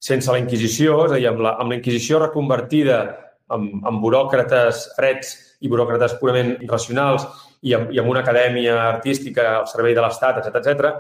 [0.06, 3.00] sense la Inquisició, és a dir, amb la, amb la Inquisició reconvertida
[3.54, 7.26] amb, amb buròcrates freds i buròcrates purament racionals
[7.66, 10.94] i amb, i amb una acadèmia artística al servei de l'Estat, etc etc.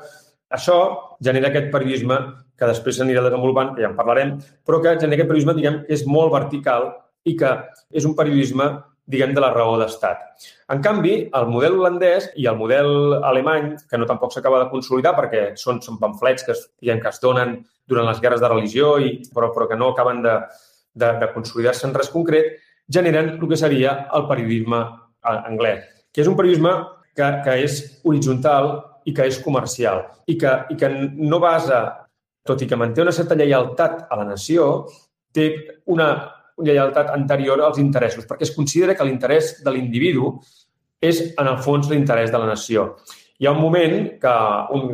[0.55, 0.79] Això
[1.25, 2.17] genera aquest periodisme
[2.55, 4.35] que després s'anirà desenvolupant, que ja en parlarem,
[4.65, 6.91] però que genera aquest periodisme, diguem, que és molt vertical
[7.25, 7.51] i que
[7.91, 8.69] és un periodisme,
[9.09, 10.21] diguem, de la raó d'estat.
[10.73, 15.13] En canvi, el model holandès i el model alemany, que no tampoc s'acaba de consolidar
[15.17, 17.57] perquè són, són pamflets que, diguem, que es donen
[17.89, 20.39] durant les guerres de religió, i, però, però que no acaben de,
[20.95, 22.55] de, de consolidar-se en res concret,
[22.87, 24.81] generen el que seria el periodisme
[25.25, 26.73] anglès, que és un periodisme
[27.15, 28.71] que, que és horitzontal
[29.05, 31.81] i que és comercial i que, i que no basa,
[32.45, 34.85] tot i que manté una certa lleialtat a la nació,
[35.33, 35.49] té
[35.91, 36.09] una
[36.57, 40.31] lleialtat anterior als interessos, perquè es considera que l'interès de l'individu
[41.01, 42.93] és, en el fons, l'interès de la nació.
[43.39, 44.33] Hi ha un moment que
[44.71, 44.85] un,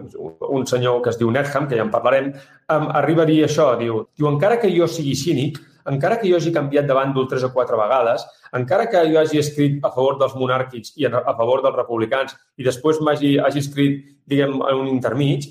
[0.49, 2.31] un senyor que es diu Netham, que ja en parlarem,
[2.71, 5.59] arriba a dir això, diu, diu, encara que jo sigui cínic,
[5.89, 8.25] encara que jo hagi canviat de bàndol tres o quatre vegades,
[8.57, 12.67] encara que jo hagi escrit a favor dels monàrquics i a favor dels republicans i
[12.67, 15.49] després m'hagi hagi escrit, diguem, en un intermig,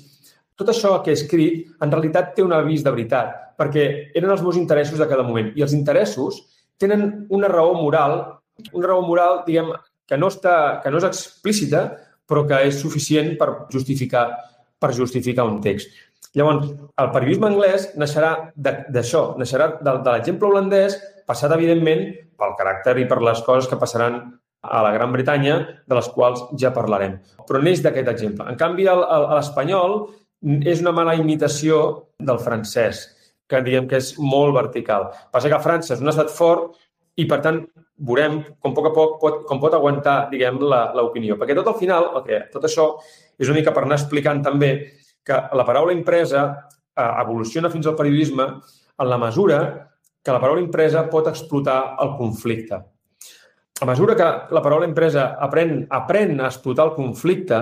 [0.61, 4.43] tot això que he escrit en realitat té un avís de veritat, perquè eren els
[4.45, 5.49] meus interessos de cada moment.
[5.57, 6.37] I els interessos
[6.77, 8.19] tenen una raó moral,
[8.73, 9.71] una raó moral, diguem,
[10.05, 11.85] que no, està, que no és explícita,
[12.27, 14.25] però que és suficient per justificar,
[14.79, 15.89] per justificar un text.
[16.37, 16.69] Llavors,
[17.01, 20.95] el periodisme anglès naixerà d'això, naixerà de, de l'exemple holandès,
[21.27, 22.05] passat, evidentment,
[22.39, 24.21] pel caràcter i per les coses que passaran
[24.61, 25.57] a la Gran Bretanya,
[25.89, 27.17] de les quals ja parlarem.
[27.47, 28.47] Però neix d'aquest exemple.
[28.47, 29.97] En canvi, l'espanyol
[30.69, 31.81] és una mala imitació
[32.21, 33.03] del francès,
[33.49, 35.09] que diguem que és molt vertical.
[35.33, 36.77] Passa que França és un estat fort
[37.19, 37.59] i, per tant,
[38.01, 40.61] veurem com a poc a poc pot, com pot aguantar, diguem,
[40.95, 41.35] l'opinió.
[41.37, 42.93] Perquè tot al final, el que, tot això
[43.37, 44.71] és una mica per anar explicant també
[45.23, 46.45] que la paraula impresa
[46.95, 48.47] eh, evoluciona fins al periodisme
[48.97, 49.61] en la mesura
[50.23, 52.81] que la paraula impresa pot explotar el conflicte.
[53.81, 57.57] A mesura que la paraula impresa aprèn, aprèn a explotar el conflicte,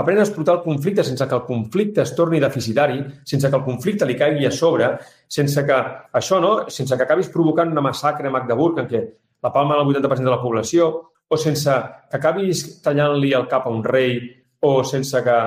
[0.00, 3.66] aprèn a explotar el conflicte sense que el conflicte es torni deficitari, sense que el
[3.66, 4.94] conflicte li caigui a sobre,
[5.28, 5.78] sense que
[6.20, 6.52] això, no?
[6.72, 9.04] sense que acabis provocant una massacre a Magdeburg en què
[9.44, 10.88] la palma del 80% de la població,
[11.28, 11.74] o sense
[12.08, 14.16] que acabis tallant-li el cap a un rei,
[14.64, 15.38] o sense que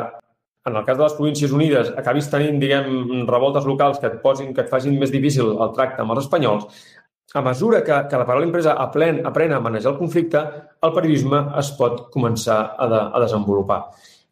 [0.65, 4.51] en el cas de les Províncies Unides, acabis tenint, diguem, revoltes locals que et posin,
[4.53, 6.67] que et facin més difícil el tracte amb els espanyols,
[7.33, 10.41] a mesura que, que la paraula empresa apren, aprèn a manejar el conflicte,
[10.83, 13.85] el periodisme es pot començar a, de, a desenvolupar.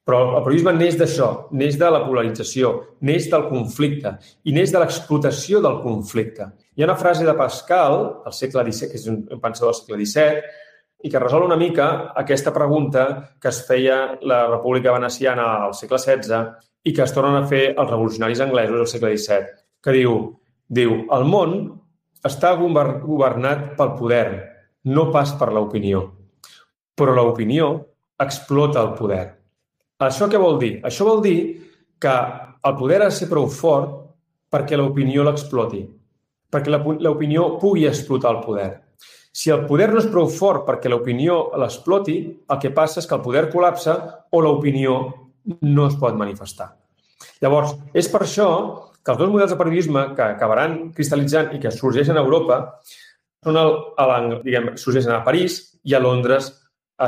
[0.10, 2.74] Però el periodisme neix d'això, neix de la polarització,
[3.06, 6.50] neix del conflicte i neix de l'explotació del conflicte.
[6.76, 10.02] Hi ha una frase de Pascal, al segle XVII, que és un pensador del segle
[10.04, 10.68] XVII,
[11.04, 13.06] i que resol una mica aquesta pregunta
[13.40, 16.42] que es feia la República Veneciana al segle XVI
[16.84, 20.16] i que es tornen a fer els revolucionaris anglesos al segle XVII, que diu,
[20.68, 21.56] diu el món
[22.26, 24.28] està governat pel poder,
[24.92, 26.04] no pas per l'opinió.
[27.00, 27.70] Però l'opinió
[28.20, 29.24] explota el poder.
[30.04, 30.74] Això què vol dir?
[30.84, 31.40] Això vol dir
[32.00, 32.16] que
[32.64, 33.96] el poder ha de ser prou fort
[34.52, 35.82] perquè l'opinió l'exploti,
[36.52, 38.70] perquè l'opinió pugui explotar el poder.
[39.40, 42.18] Si el poder no és prou fort perquè l'opinió l'exploti,
[42.52, 43.96] el que passa és que el poder col·lapsa
[44.36, 44.96] o l'opinió
[45.64, 46.74] no es pot manifestar.
[47.40, 48.50] Llavors, és per això
[49.00, 52.60] que els dos models de periodisme que acabaran cristal·litzant i que sorgeixen a Europa
[53.46, 53.72] són el,
[54.04, 56.52] el, diguem, sorgeixen a París i a Londres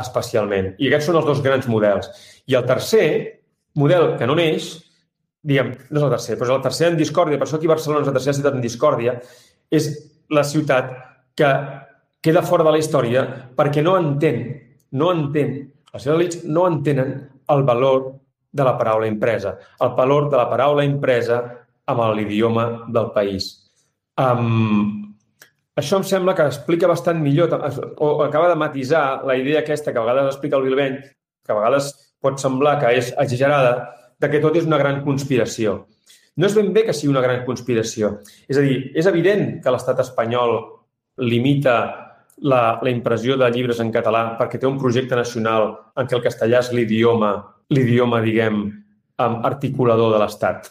[0.00, 0.72] especialment.
[0.80, 2.08] I aquests són els dos grans models.
[2.48, 3.06] I el tercer
[3.76, 4.72] model que no neix,
[5.44, 8.06] diguem, no és el tercer, però és el tercer en discòrdia, per això aquí Barcelona
[8.06, 9.18] és la tercera ciutat en discòrdia,
[9.68, 9.92] és
[10.32, 10.94] la ciutat
[11.36, 11.50] que
[12.22, 14.42] queda fora de la història perquè no entén,
[14.96, 15.56] no entén,
[15.92, 17.16] les seves elites no entenen
[17.52, 18.12] el valor
[18.52, 21.40] de la paraula impresa, el valor de la paraula impresa
[21.88, 23.48] amb l'idioma del país.
[24.20, 25.16] Um,
[25.74, 27.52] això em sembla que explica bastant millor,
[27.98, 30.98] o acaba de matisar la idea aquesta que a vegades explica el Vilbeny,
[31.42, 31.90] que a vegades
[32.22, 33.88] pot semblar que és exagerada,
[34.20, 35.86] de que tot és una gran conspiració.
[36.36, 38.20] No és ben bé que sigui una gran conspiració.
[38.48, 40.54] És a dir, és evident que l'estat espanyol
[41.18, 46.16] limita la, la impressió de llibres en català perquè té un projecte nacional en què
[46.16, 47.34] el castellà és l'idioma,
[47.70, 48.62] l'idioma, diguem,
[49.22, 50.70] articulador de l'Estat.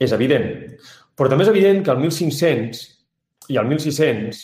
[0.00, 0.48] És evident.
[1.18, 2.80] Però també és evident que el 1500
[3.52, 4.40] i el 1600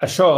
[0.00, 0.28] això,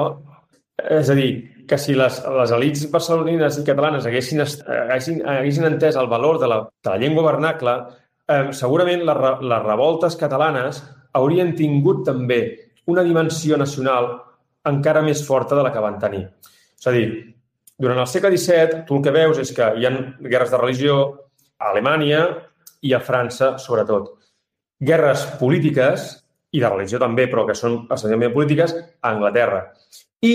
[0.90, 1.30] és a dir,
[1.68, 6.48] que si les, les elites barcelonines i catalanes haguessin, haguessin, haguessin entès el valor de
[6.50, 7.76] la, de la llengua vernacle,
[8.26, 9.22] eh, segurament les,
[9.52, 10.82] les revoltes catalanes
[11.14, 12.42] haurien tingut també
[12.90, 14.10] una dimensió nacional
[14.68, 16.24] encara més forta de la que van tenir.
[16.78, 17.06] És a dir,
[17.82, 19.92] durant el segle XVII, tu el que veus és que hi ha
[20.22, 20.98] guerres de religió
[21.58, 22.24] a Alemanya
[22.82, 24.12] i a França, sobretot.
[24.82, 26.10] Guerres polítiques,
[26.52, 29.64] i de religió també, però que són essencialment polítiques, a Anglaterra.
[30.22, 30.34] I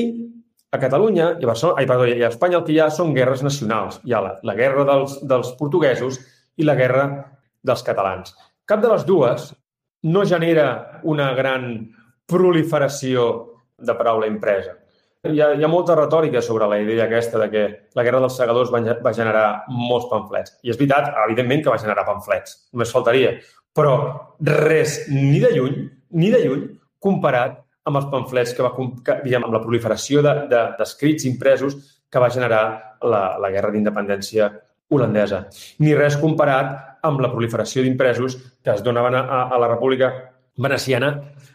[0.72, 3.14] a Catalunya i a, Barcelona, ai, perdó, i a Espanya el que hi ha són
[3.16, 4.02] guerres nacionals.
[4.04, 6.20] Hi ha la, la guerra dels, dels portuguesos
[6.58, 7.08] i la guerra
[7.64, 8.34] dels catalans.
[8.68, 9.52] Cap de les dues
[10.08, 11.70] no genera una gran
[12.28, 13.28] proliferació
[13.78, 14.76] de paraula impresa.
[15.28, 17.64] Hi ha, hi ha molta retòrica sobre la idea aquesta de que
[17.98, 20.58] la Guerra dels Segadors va, va generar molts pamflets.
[20.64, 22.58] I és veritat, evidentment, que va generar pamflets.
[22.74, 23.34] Només faltaria.
[23.76, 23.96] Però
[24.42, 25.82] res, ni de lluny,
[26.22, 26.64] ni de lluny,
[27.04, 27.58] comparat
[27.88, 31.78] amb els pamflets que va, que, diguem, amb la proliferació d'escrits de, de, impresos
[32.12, 32.64] que va generar
[33.04, 34.50] la, la Guerra d'Independència
[34.94, 35.44] holandesa.
[35.84, 40.12] Ni res comparat amb la proliferació d'impresos que es donaven a, a la República
[40.58, 41.12] Veneciana,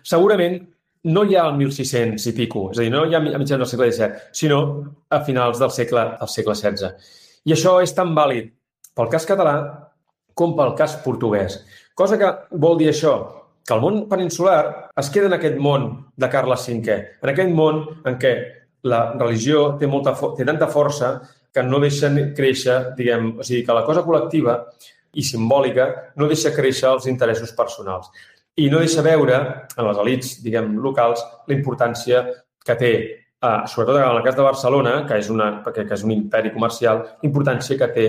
[0.07, 0.61] segurament
[1.05, 3.59] no hi ha el 1600 i pico, és a dir, no hi ha a mitjans
[3.59, 4.61] del segle XVII, sinó
[5.11, 6.93] a finals del segle, del segle XVI.
[7.51, 8.53] I això és tan vàlid
[8.95, 9.57] pel cas català
[10.39, 11.59] com pel cas portuguès.
[11.99, 12.31] Cosa que
[12.63, 13.17] vol dir això,
[13.67, 17.85] que el món peninsular es queda en aquest món de Carles V, en aquest món
[18.07, 18.33] en què
[18.91, 21.15] la religió té, molta, té tanta força
[21.53, 24.57] que no deixen créixer, diguem, o sigui, que la cosa col·lectiva
[25.13, 28.09] i simbòlica no deixa créixer els interessos personals
[28.57, 29.39] i no deixa veure
[29.77, 32.25] en les elites, diguem, locals, la importància
[32.65, 32.93] que té,
[33.41, 36.53] eh, sobretot en el cas de Barcelona, que és, una, que, que és un imperi
[36.53, 38.09] comercial, importància que té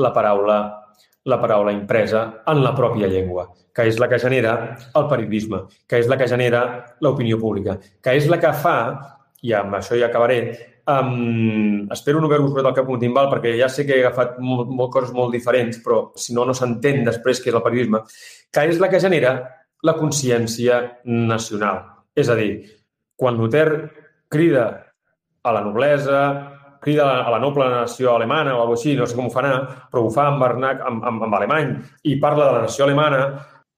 [0.00, 0.62] la paraula
[1.24, 6.00] la paraula impresa en la pròpia llengua, que és la que genera el periodisme, que
[6.02, 6.62] és la que genera
[7.00, 8.76] l'opinió pública, que és la que fa,
[9.42, 10.40] i amb això ja acabaré,
[10.90, 14.68] um, espero no haver-vos posat el cap un perquè ja sé que he agafat molt,
[14.68, 18.02] molt, coses molt diferents, però si no, no s'entén després què és el periodisme,
[18.50, 21.82] que és la que genera la consciència nacional.
[22.14, 22.52] És a dir,
[23.18, 23.68] quan Luther
[24.30, 24.66] crida
[25.42, 26.20] a la noblesa,
[26.82, 29.54] crida a la noble nació alemana o alguna així, no sé com ho farà,
[29.90, 31.74] però ho fa amb, Bernac, amb, amb, amb alemany
[32.10, 33.20] i parla de la nació alemana,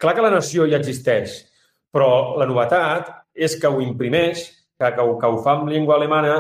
[0.01, 1.37] clar que la nació ja existeix,
[1.93, 4.47] però la novetat és que ho imprimeix,
[4.81, 6.39] que, que, ho, que ho fa en llengua alemana,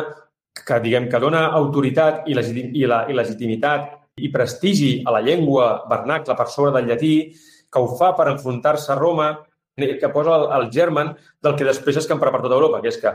[0.54, 3.90] que diguem que dona autoritat i, legitim, i, la, i legitimitat
[4.24, 7.16] i prestigi a la llengua vernacle per sobre del llatí,
[7.68, 9.32] que ho fa per enfrontar-se a Roma,
[9.76, 13.00] que posa el, el germen del que després es camparà per tota Europa, que és
[13.02, 13.14] que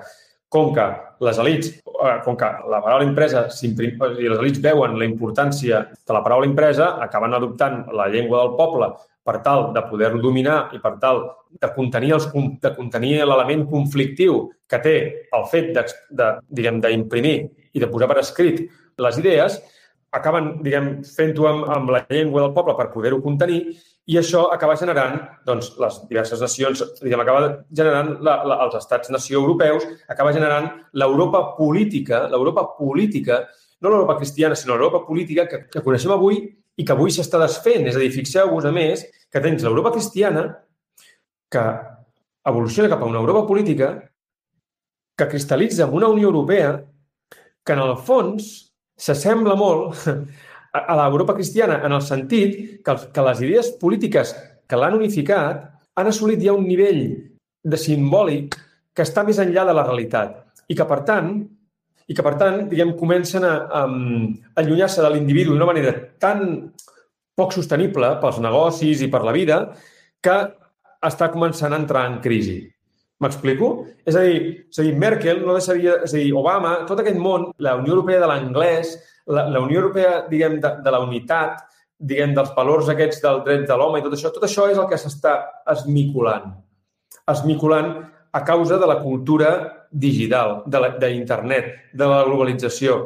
[0.49, 0.85] com que
[1.21, 6.15] les elites, eh, com que la paraula impresa i les elites veuen la importància de
[6.15, 8.89] la paraula impresa, acaben adoptant la llengua del poble
[9.23, 14.47] per tal de poder-lo dominar i per tal de contenir els, de contenir l'element conflictiu
[14.67, 14.95] que té
[15.37, 17.35] el fet de, de diguem d'imprimir
[17.73, 18.65] i de posar per escrit
[18.99, 19.59] les idees,
[20.11, 23.61] acaben, diguem, fent-ho amb, amb la llengua del poble per poder-ho contenir
[24.09, 29.37] i això acaba generant, doncs, les diverses nacions, diguem, acaba generant la, la, els estats-nació
[29.43, 33.43] europeus, acaba generant l'Europa política, l'Europa política,
[33.81, 36.41] no l'Europa cristiana, sinó l'Europa política que, que coneixem avui
[36.79, 37.85] i que avui s'està desfent.
[37.85, 40.47] És a dir, fixeu-vos, a més, que tens l'Europa cristiana
[41.53, 41.65] que
[42.49, 43.93] evoluciona cap a una Europa política
[45.19, 48.49] que cristal·litza en una Unió Europea que, en el fons,
[48.97, 50.01] s'assembla molt
[50.73, 54.35] a l'Europa cristiana en el sentit que, que les idees polítiques
[54.69, 55.63] que l'han unificat
[55.97, 57.03] han assolit ja un nivell
[57.63, 58.57] de simbòlic
[58.95, 60.37] que està més enllà de la realitat
[60.69, 61.33] i que, per tant,
[62.09, 63.83] i que, per tant, diguem, comencen a, a,
[64.61, 66.41] allunyar-se de l'individu d'una manera tan
[67.37, 69.59] poc sostenible pels negocis i per la vida
[70.21, 70.35] que
[71.05, 72.59] està començant a entrar en crisi.
[73.23, 73.69] M'explico?
[74.07, 74.39] És a dir,
[74.71, 75.97] és a dir, Merkel no deixaria...
[76.05, 78.93] És a dir, Obama, tot aquest món, la Unió Europea de l'anglès,
[79.29, 81.61] la, la Unió Europea, diguem, de, de la unitat,
[81.99, 84.87] diguem, dels valors aquests del dret de l'home i tot això, tot això és el
[84.89, 85.35] que s'està
[85.73, 86.51] esmiculant.
[87.29, 87.93] Esmiculant
[88.31, 89.53] a causa de la cultura
[89.91, 92.99] digital, d'internet, de, de la globalització.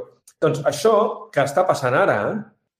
[0.44, 0.96] Doncs això
[1.32, 2.18] que està passant ara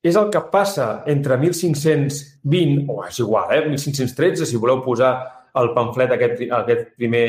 [0.04, 3.62] és el que passa entre 1520, o és igual, eh?
[3.70, 5.14] 1513, si voleu posar
[5.62, 7.28] el pamflet, aquest, aquest primer,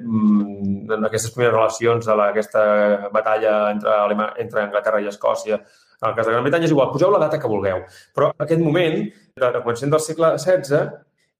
[0.00, 2.62] mm, aquestes primeres relacions de la, aquesta
[3.14, 5.60] batalla entre, Alema, entre Anglaterra i Escòcia,
[6.00, 7.84] en el cas de Gran Bretanya, és igual, poseu la data que vulgueu.
[8.16, 8.98] Però aquest moment,
[9.36, 10.82] de, de començament del segle XVI,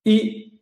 [0.04, 0.16] i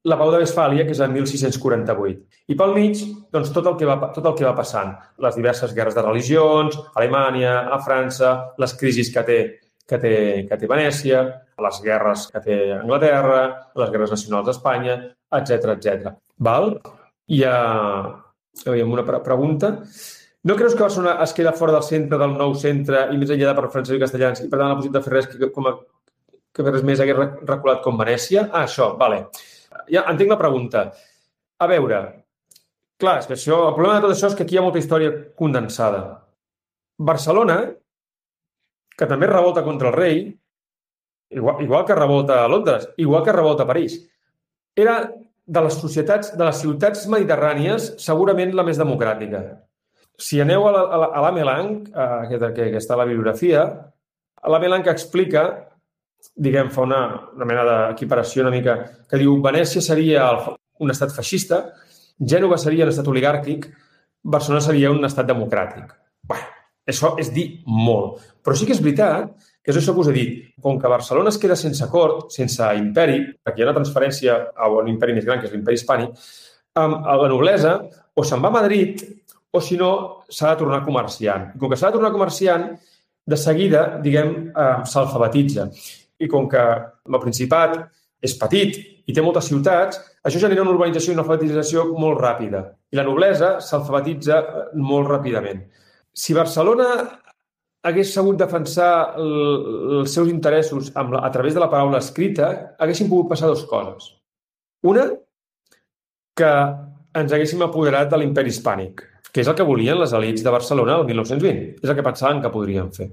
[0.08, 2.42] la Pau de Westfàlia, que és el 1648.
[2.48, 3.00] I pel mig,
[3.34, 4.94] doncs, tot el, que va, tot el que va passant.
[5.20, 9.40] Les diverses guerres de religions, Alemanya, a França, les crisis que té,
[9.88, 10.14] que té,
[10.48, 11.24] que té Venècia,
[11.64, 13.40] les guerres que té Anglaterra,
[13.80, 14.98] les guerres nacionals d'Espanya,
[15.40, 16.14] etc etc.
[16.44, 16.74] Val?
[17.28, 17.56] Hi ha
[18.66, 19.78] aviam, una pregunta.
[20.44, 23.50] No creus que Barcelona es queda fora del centre del nou centre i més enllà
[23.50, 25.66] de per francès i castellans i per tant la possibilitat de fer res que, com
[25.68, 25.74] a,
[26.54, 27.18] que fer res més hagués
[27.48, 28.46] reculat com Venècia?
[28.52, 29.24] Ah, això, vale.
[29.92, 30.86] Ja entenc la pregunta.
[31.58, 31.98] A veure,
[33.02, 34.80] clar, és que això, el problema de tot això és que aquí hi ha molta
[34.80, 36.02] història condensada.
[37.10, 37.58] Barcelona,
[38.98, 40.18] que també revolta contra el rei,
[41.30, 44.00] igual, igual que revolta a Londres, igual que revolta a París.
[44.74, 44.98] Era
[45.48, 49.42] de les societats, de les ciutats mediterrànies, segurament la més democràtica.
[50.18, 53.64] Si aneu a la, a la, a Melang, eh, que, que, està a la bibliografia,
[54.42, 55.44] a la Melang explica,
[56.34, 57.00] diguem, fa una,
[57.38, 58.76] una mena d'equiparació una mica,
[59.08, 61.68] que diu Venècia seria el, un estat feixista,
[62.18, 63.68] Gènova seria un estat oligàrquic,
[64.26, 65.94] Barcelona seria un estat democràtic.
[66.28, 66.42] Bé,
[66.88, 68.18] això és dir molt.
[68.42, 70.36] Però sí que és veritat que és això que us he dit.
[70.64, 74.70] Com que Barcelona es queda sense cort, sense imperi, perquè hi ha una transferència a
[74.72, 76.14] un imperi més gran, que és l'imperi hispànic,
[76.78, 77.74] a la noblesa
[78.14, 79.02] o se'n va a Madrid
[79.50, 79.90] o, si no,
[80.28, 81.50] s'ha de tornar comerciant.
[81.54, 82.68] I com que s'ha de tornar comerciant,
[83.28, 85.68] de seguida, diguem, eh, s'alfabetitza.
[86.18, 87.76] I com que el Principat
[88.24, 88.78] és petit
[89.08, 92.64] i té moltes ciutats, això genera una urbanització i una alfabetització molt ràpida.
[92.92, 95.62] I la noblesa s'alfabetitza eh, molt ràpidament.
[96.18, 96.88] Si Barcelona
[97.86, 98.90] hagués sabut defensar
[99.22, 103.64] els seus interessos amb la, a través de la paraula escrita, haguessin pogut passar dues
[103.70, 104.10] coses.
[104.90, 105.06] Una,
[106.38, 106.50] que
[107.18, 110.98] ens haguéssim apoderat de l'imperi hispànic, que és el que volien les elites de Barcelona
[110.98, 111.78] el 1920.
[111.82, 113.10] És el que pensaven que podrien fer.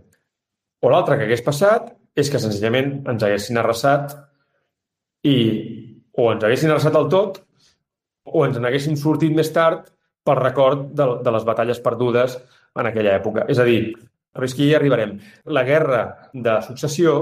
[0.82, 4.16] O l'altre que hagués passat és que senzillament ens haguessin arrasat
[5.26, 5.38] i
[6.16, 7.42] o ens haguessin arrasat del tot
[8.26, 9.90] o ens n'haguessin sortit més tard
[10.26, 12.38] pel record de, de les batalles perdudes
[12.76, 13.46] en aquella època.
[13.52, 13.94] És a dir,
[14.36, 15.16] però és que hi arribarem.
[15.58, 16.04] La guerra
[16.34, 17.16] de successió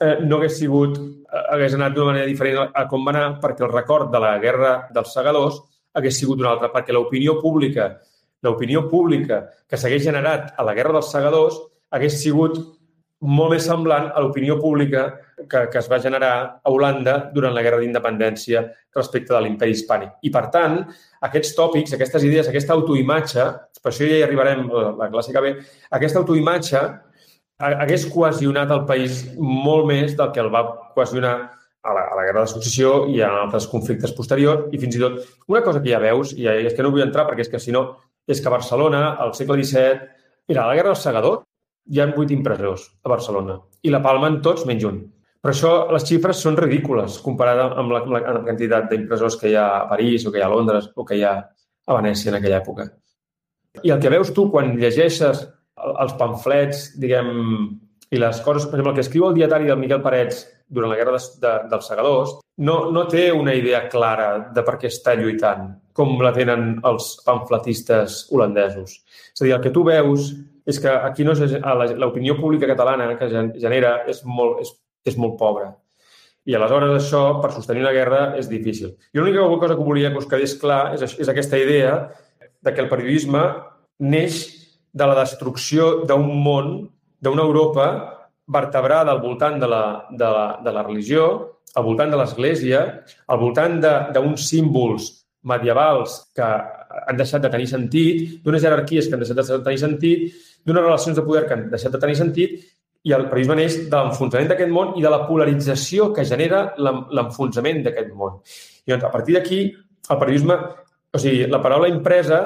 [0.00, 3.26] eh, no hagués sigut, eh, hagués anat d'una manera diferent a, a com va anar
[3.42, 5.62] perquè el record de la guerra dels segadors
[5.96, 7.90] hagués sigut una altra, perquè l'opinió pública
[8.42, 11.58] l'opinió pública que s'hagués generat a la guerra dels segadors
[11.90, 12.60] hagués sigut
[13.20, 15.04] molt més semblant a l'opinió pública
[15.36, 18.62] que, que es va generar a Holanda durant la Guerra d'Independència
[18.96, 20.16] respecte de l'imperi hispànic.
[20.24, 20.78] I, per tant,
[21.28, 23.46] aquests tòpics, aquestes idees, aquesta autoimatge,
[23.80, 25.54] per això ja hi arribarem la clàssica B,
[25.96, 26.82] aquesta autoimatge
[27.60, 30.64] hagués cohesionat el país molt més del que el va
[30.94, 31.34] cohesionar
[31.82, 35.02] a la, a la Guerra de Successió i a altres conflictes posteriors i fins i
[35.02, 37.60] tot una cosa que ja veus, i és que no vull entrar perquè és que
[37.60, 37.84] si no,
[38.28, 40.08] és que Barcelona, al segle XVII,
[40.50, 41.42] era la Guerra del Segador,
[41.88, 45.00] hi ha vuit impressors a Barcelona i la palmen tots menys un.
[45.40, 49.56] Per això les xifres són ridícules comparada amb la, amb la quantitat d'impressors que hi
[49.56, 52.28] ha a París o que hi ha a Londres o que hi ha a Venècia
[52.30, 52.90] en aquella època.
[53.82, 55.46] I el que veus tu quan llegeixes
[55.80, 57.30] els pamflets, diguem,
[58.10, 60.98] i les coses, per exemple, el que escriu el dietari del Miquel Parets durant la
[60.98, 62.34] guerra de, de, dels segadors,
[62.66, 67.12] no, no té una idea clara de per què està lluitant, com la tenen els
[67.26, 68.98] pamfletistes holandesos.
[69.32, 70.34] És a dir, el que tu veus
[70.66, 74.72] és que aquí no l'opinió pública catalana que genera és molt, és,
[75.06, 75.70] és molt pobra.
[76.48, 78.94] I aleshores això, per sostenir una guerra, és difícil.
[79.12, 82.08] I l'única cosa que volia que us quedés clar és, és aquesta idea
[82.60, 83.42] de que el periodisme
[84.00, 84.40] neix
[84.92, 86.72] de la destrucció d'un món,
[87.20, 87.86] d'una Europa
[88.50, 91.24] vertebrada al voltant de la, de la, de la religió,
[91.76, 92.82] al voltant de l'Església,
[93.28, 93.78] al voltant
[94.14, 95.10] d'uns símbols
[95.46, 100.40] medievals que han deixat de tenir sentit, d'unes jerarquies que han deixat de tenir sentit,
[100.66, 102.60] d'unes relacions de poder que han deixat de tenir sentit
[103.08, 107.80] i el periodisme neix de l'enfonsament d'aquest món i de la polarització que genera l'enfonsament
[107.86, 108.40] d'aquest món.
[108.84, 109.60] I doncs, a partir d'aquí,
[110.10, 110.58] el periodisme,
[111.14, 112.40] o sigui, la paraula impresa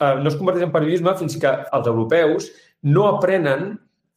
[0.00, 2.50] eh, no es converteix en periodisme fins que els europeus
[2.82, 3.72] no aprenen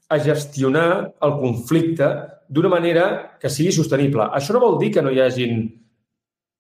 [0.10, 0.90] a gestionar
[1.22, 2.10] el conflicte
[2.50, 4.26] d'una manera que sigui sostenible.
[4.36, 5.68] Això no vol dir que no hi hagin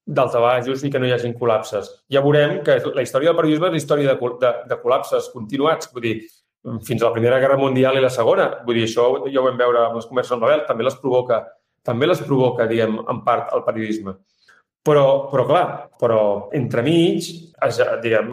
[0.09, 1.89] daltabajos i que no hi hagin col·lapses.
[2.13, 5.89] Ja veurem que la història del periodisme és la història de, de, de col·lapses continuats.
[5.93, 6.15] Vull dir,
[6.63, 8.49] fins a la Primera Guerra Mundial i la Segona.
[8.65, 11.43] Vull dir, això ja ho vam veure amb les converses amb Nobel, també les provoca,
[11.85, 14.15] també les provoca, diguem, en part, el periodisme.
[14.89, 15.65] Però, però clar,
[15.99, 16.21] però
[16.55, 17.25] entremig
[17.67, 18.31] es, diguem,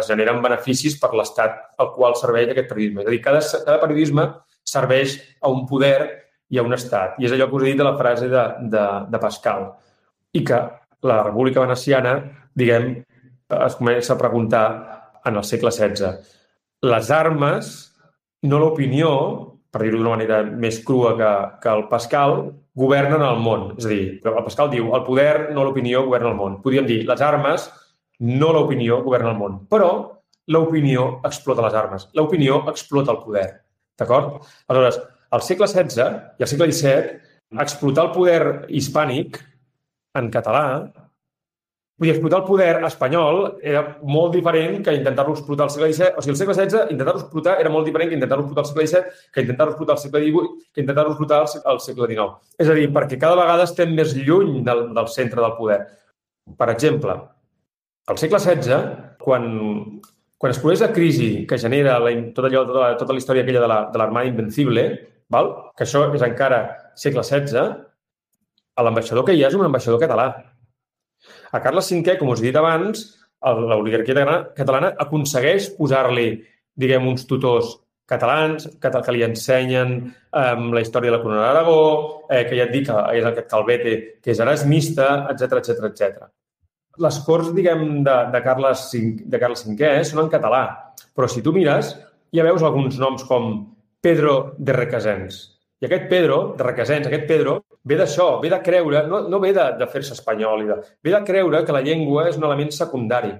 [0.00, 3.04] es generen beneficis per l'estat al qual serveix aquest periodisme.
[3.04, 4.26] És a dir, cada, cada periodisme
[4.64, 5.96] serveix a un poder
[6.52, 7.16] i a un estat.
[7.20, 9.70] I és allò que us he dit de la frase de, de, de Pascal.
[10.32, 10.60] I que
[11.08, 12.16] la República Veneciana,
[12.56, 12.94] diguem,
[13.52, 14.66] es comença a preguntar
[15.28, 16.40] en el segle XVI
[16.82, 17.70] les armes,
[18.48, 19.12] no l'opinió,
[19.72, 21.30] per dir-ho d'una manera més crua que,
[21.62, 22.36] que el Pascal,
[22.74, 23.68] governen el món.
[23.78, 26.58] És a dir, el Pascal diu el poder, no l'opinió, governa el món.
[26.64, 27.68] Podríem dir les armes,
[28.22, 29.60] no l'opinió, governa el món.
[29.70, 29.90] Però
[30.52, 32.08] l'opinió explota les armes.
[32.18, 33.46] L'opinió explota el poder.
[33.98, 34.42] D'acord?
[34.68, 34.98] Aleshores,
[35.32, 37.16] al segle XVI i al segle XVII,
[37.62, 39.38] explotar el poder hispànic
[40.18, 40.64] en català
[42.02, 46.16] Vull dir, explotar el poder espanyol era molt diferent que intentar-lo explotar al segle XVII.
[46.18, 48.86] O sigui, al segle XVI, intentar-lo explotar era molt diferent que intentar-lo explotar al segle
[48.88, 51.38] XVII, que intentar-lo explotar al segle XVIII, que intentar-lo explotar
[51.70, 52.56] al segle XIX.
[52.58, 55.78] És a dir, perquè cada vegada estem més lluny del, del centre del poder.
[56.58, 57.14] Per exemple,
[58.10, 58.82] al segle XVI,
[59.22, 59.46] quan,
[60.42, 63.46] quan es produeix la crisi que genera la, tot allò, tota, la, tota la història
[63.46, 64.88] aquella de l'Armada la, Invencible,
[65.30, 65.54] val?
[65.78, 66.64] que això és encara
[66.98, 67.76] segle XVI,
[68.82, 70.32] l'ambaixador que hi ha és un ambaixador català
[71.52, 73.04] a Carles V, com us he dit abans,
[73.42, 76.28] l'oligarquia catalana aconsegueix posar-li,
[76.78, 77.76] diguem, uns tutors
[78.12, 81.82] catalans que, que li ensenyen um, la història de la corona d'Aragó,
[82.28, 86.24] eh, que ja et dic que és aquest Calvete, que és erasmista, etc etc etc.
[87.02, 90.64] Les corts, diguem, de, de, Carles V, de Carles V són en català,
[91.16, 91.94] però si tu mires,
[92.34, 93.54] ja veus alguns noms com
[94.02, 95.42] Pedro de Requesens.
[95.82, 97.56] I aquest Pedro, de Requesens, aquest Pedro,
[97.90, 101.14] ve d'això, ve de creure, no, no ve de, de fer-se espanyol, i de, ve
[101.14, 103.32] de creure que la llengua és un element secundari.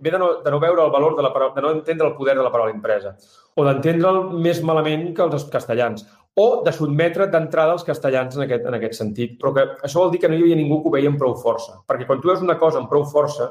[0.00, 2.14] ve de no, de no veure el valor de la paraula, de no entendre el
[2.16, 3.16] poder de la paraula impresa,
[3.54, 8.64] o d'entendre'l més malament que els castellans, o de sotmetre d'entrada els castellans en aquest,
[8.64, 9.34] en aquest sentit.
[9.40, 11.34] Però que això vol dir que no hi havia ningú que ho veia amb prou
[11.36, 11.76] força.
[11.84, 13.50] Perquè quan tu veus una cosa amb prou força,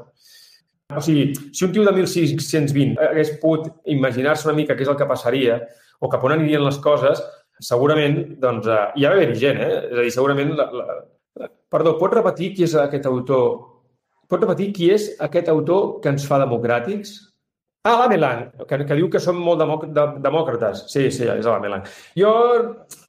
[0.91, 4.97] o sigui, si un tio de 1620 hagués pogut imaginar-se una mica què és el
[4.99, 5.61] que passaria
[6.01, 7.21] o cap on anirien les coses,
[7.59, 9.73] segurament, doncs, eh, hi ha d'haver gent, eh?
[9.89, 10.53] És a dir, segurament...
[10.57, 11.49] La, la...
[11.71, 13.51] Perdó, pots repetir qui és aquest autor?
[14.31, 17.13] Pots repetir qui és aquest autor que ens fa democràtics?
[17.81, 20.83] Ah, l'Amelan, que, que diu que som molt democ de, demòcrates.
[20.91, 21.87] Sí, sí, és l'Amelan.
[22.19, 22.31] Jo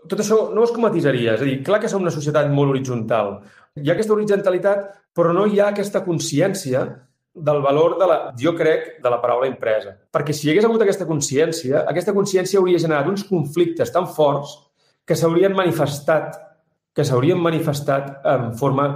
[0.08, 1.34] tot això no ho escomatisaria.
[1.36, 3.34] És a dir, clar que som una societat molt horitzontal.
[3.76, 4.86] Hi ha aquesta horitzontalitat,
[5.16, 6.86] però no hi ha aquesta consciència
[7.34, 9.94] del valor, de la, jo crec, de la paraula impresa.
[10.12, 14.54] Perquè si hi hagués hagut aquesta consciència, aquesta consciència hauria generat uns conflictes tan forts
[15.08, 16.36] que s'haurien manifestat
[16.92, 18.86] que s'haurien manifestat en forma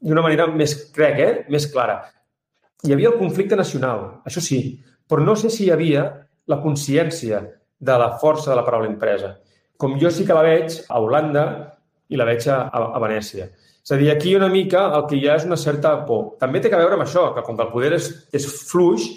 [0.00, 1.32] d'una manera més, crec, eh?
[1.52, 2.00] més clara.
[2.82, 6.06] Hi havia el conflicte nacional, això sí, però no sé si hi havia
[6.50, 7.42] la consciència
[7.78, 9.36] de la força de la paraula impresa.
[9.78, 11.44] Com jo sí que la veig a Holanda
[12.08, 13.50] i la veig a, a Venècia.
[13.82, 16.36] És a dir, aquí una mica el que hi ha és una certa por.
[16.38, 19.08] També té que veure amb això, que com que el poder és, és fluix,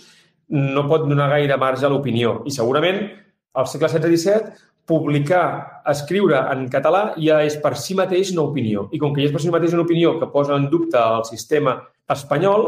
[0.50, 2.40] no pot donar gaire marge a l'opinió.
[2.50, 3.04] I segurament
[3.56, 4.56] al segle XVI-XVII
[4.90, 5.46] publicar,
[5.90, 8.88] escriure en català ja és per si mateix una opinió.
[8.94, 11.26] I com que ja és per si mateix una opinió que posa en dubte el
[11.30, 11.78] sistema
[12.10, 12.68] espanyol,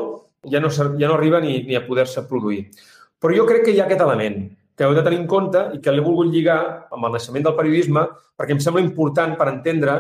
[0.50, 2.68] ja no, ja no arriba ni, ni a poder-se produir.
[3.22, 4.44] Però jo crec que hi ha aquest element
[4.78, 6.60] que heu de tenir en compte i que l'he volgut lligar
[6.94, 8.04] amb el naixement del periodisme
[8.38, 9.96] perquè em sembla important per entendre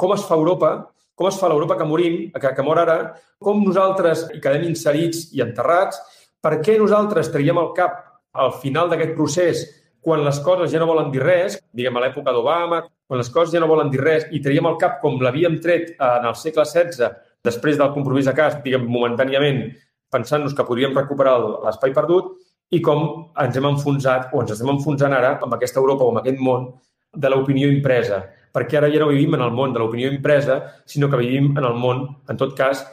[0.00, 0.70] com es fa Europa
[1.14, 2.96] com es fa l'Europa que morim, que, que mor ara,
[3.42, 6.00] com nosaltres hi quedem inserits i enterrats,
[6.42, 8.00] per què nosaltres traiem el cap
[8.32, 9.62] al final d'aquest procés
[10.02, 13.52] quan les coses ja no volen dir res, diguem a l'època d'Obama, quan les coses
[13.54, 16.64] ja no volen dir res i traiem el cap com l'havíem tret en el segle
[16.66, 17.12] XVI,
[17.46, 19.68] després del compromís de cas, diguem, momentàniament,
[20.10, 22.34] pensant-nos que podríem recuperar l'espai perdut,
[22.74, 26.22] i com ens hem enfonsat, o ens estem enfonsant ara, amb aquesta Europa o amb
[26.22, 26.70] aquest món,
[27.12, 31.08] de l'opinió impresa perquè ara ja no vivim en el món de l'opinió impresa, sinó
[31.10, 32.84] que vivim en el món, en tot cas,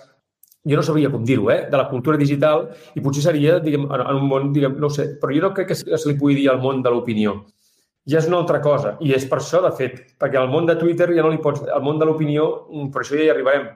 [0.65, 4.05] jo no sabria com dir-ho, eh, de la cultura digital i potser seria, diguem, en
[4.15, 6.61] un món, diguem, no sé, però jo no crec que se li pugui dir al
[6.63, 7.39] món de l'opinió.
[8.09, 8.95] Ja és una altra cosa.
[9.05, 11.61] I és per això, de fet, perquè al món de Twitter ja no li pots...
[11.69, 13.67] Al món de l'opinió, mm, per això ja hi arribarem.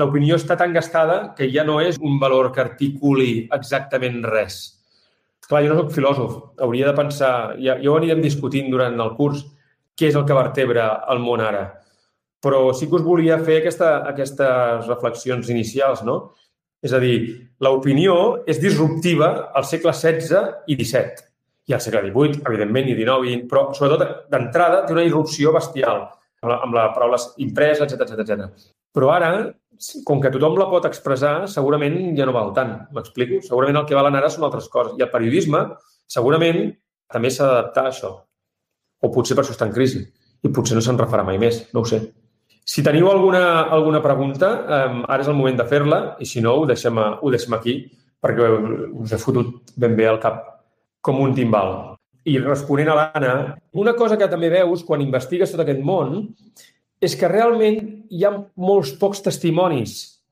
[0.00, 4.60] L'opinió està tan gastada que ja no és un valor que articuli exactament res.
[5.48, 6.38] Clar, jo no sóc filòsof.
[6.64, 7.32] Hauria de pensar...
[7.60, 9.44] Ja, ja ho anirem discutint durant el curs
[9.98, 11.64] què és el que vertebra el món ara.
[12.42, 16.32] Però sí que us volia fer aquesta, aquestes reflexions inicials, no?
[16.82, 17.16] És a dir,
[17.62, 18.16] l'opinió
[18.50, 21.28] és disruptiva al segle XVI i XVII
[21.70, 26.08] i al segle XVIII, evidentment, i XIX, però sobretot d'entrada té una irrupció bestial
[26.42, 28.70] amb la, amb la paraula impresa, etc etc etc.
[28.92, 29.30] Però ara,
[30.08, 33.38] com que tothom la pot expressar, segurament ja no val tant, m'explico?
[33.46, 34.98] Segurament el que valen ara són altres coses.
[34.98, 35.62] I el periodisme,
[36.10, 36.64] segurament,
[37.12, 38.12] també s'ha d'adaptar a això.
[39.02, 40.02] O potser per això està en crisi
[40.42, 42.00] i potser no se'n refarà mai més, no ho sé.
[42.64, 43.42] Si teniu alguna,
[43.74, 47.30] alguna pregunta, eh, ara és el moment de fer-la i si no, ho deixem, ho
[47.34, 47.76] deixem aquí
[48.22, 48.48] perquè
[49.02, 50.44] us he fotut ben bé al cap
[51.02, 51.96] com un timbal.
[52.22, 53.34] I responent a l'Anna,
[53.74, 56.28] una cosa que també veus quan investigues tot aquest món
[57.02, 57.80] és que realment
[58.14, 60.22] hi ha molts pocs testimonis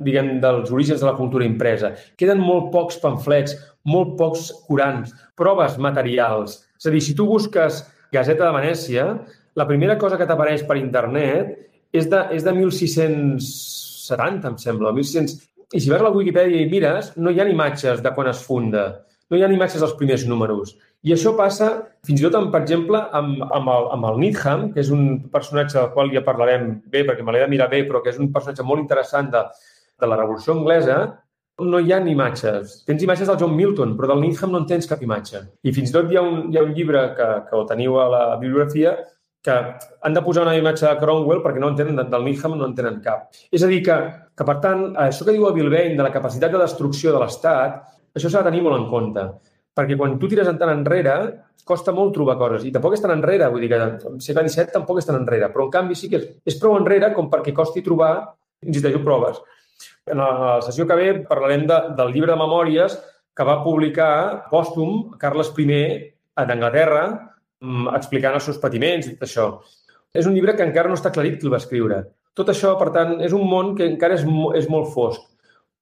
[0.00, 1.92] diguem, dels orígens de la cultura impresa.
[2.18, 3.54] Queden molt pocs pamflets,
[3.86, 6.62] molt pocs curants, proves materials.
[6.78, 7.82] És a dir, si tu busques
[8.14, 9.06] Gazeta de Venècia,
[9.58, 11.52] la primera cosa que t'apareix per internet
[11.94, 15.50] és de, és de 1670, em sembla, 1600...
[15.74, 18.42] I si vas a la Wikipedia i mires, no hi ha imatges de quan es
[18.46, 18.84] funda,
[19.30, 20.74] no hi ha imatges dels primers números.
[21.04, 21.68] I això passa
[22.06, 25.02] fins i tot, amb, per exemple, amb, amb, el, amb el Needham, que és un
[25.32, 26.62] personatge del qual ja parlarem
[26.92, 29.42] bé, perquè me l'he de mirar bé, però que és un personatge molt interessant de,
[30.00, 30.98] de la Revolució Anglesa,
[31.62, 32.82] no hi ha imatges.
[32.86, 35.42] Tens imatges del John Milton, però del Needham no en tens cap imatge.
[35.62, 38.00] I fins i tot hi ha un, hi ha un llibre que, que el teniu
[38.02, 38.96] a la bibliografia
[39.44, 39.54] que
[40.02, 42.74] han de posar una imatge de Cromwell perquè no en tenen, del Needham no en
[42.74, 43.28] tenen cap.
[43.52, 43.96] És a dir, que,
[44.34, 47.20] que per tant, això que diu el Bill Bain de la capacitat de destrucció de
[47.20, 47.82] l'Estat,
[48.16, 49.26] això s'ha de tenir molt en compte.
[49.76, 51.16] Perquè quan tu tires en tant enrere,
[51.68, 52.64] costa molt trobar coses.
[52.64, 55.50] I tampoc és tan enrere, vull dir que el segle XVII tampoc és tan enrere,
[55.52, 58.14] però en canvi sí que és, és prou enrere com perquè costi trobar,
[58.64, 59.44] insisteixo, proves.
[60.04, 62.96] En la sessió que ve parlarem de, del llibre de memòries
[63.34, 65.66] que va publicar pòstum Carles I
[66.36, 69.46] d'Anglaterra mm, explicant els seus patiments i tot això.
[70.12, 72.02] És un llibre que encara no està aclarit qui el va escriure.
[72.36, 74.26] Tot això, per tant, és un món que encara és,
[74.58, 75.22] és molt fosc.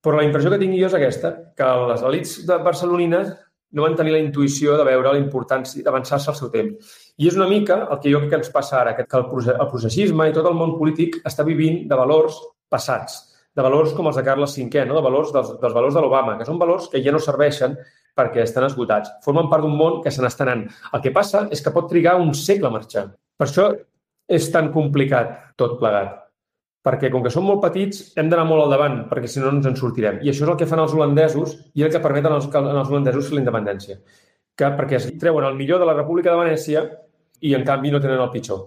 [0.02, 3.34] Però la impressió que tinc jo és aquesta, que les elites de barcelonines
[3.72, 6.94] no van tenir la intuïció de veure la importància d'avançar-se al seu temps.
[7.18, 9.28] I és una mica el que jo crec que ens passa ara, que el
[9.74, 12.38] processisme i tot el món polític està vivint de valors
[12.70, 14.96] passats de valors com els de Carles V, no?
[14.96, 17.76] de valors dels, dels valors de l'Obama, que són valors que ja no serveixen
[18.16, 19.12] perquè estan esgotats.
[19.24, 20.66] Formen part d'un món que se n'està anant.
[20.92, 23.06] El que passa és que pot trigar un segle a marxar.
[23.36, 23.70] Per això
[24.28, 26.18] és tan complicat tot plegat.
[26.82, 29.60] Perquè com que som molt petits hem d'anar molt al davant, perquè si no no
[29.60, 30.18] ens en sortirem.
[30.22, 33.28] I això és el que fan els holandesos i el que permeten als, als holandesos
[33.28, 34.00] fer la independència.
[34.58, 36.82] Que, perquè es treuen el millor de la República de Venècia
[37.40, 38.66] i en canvi no tenen el pitjor.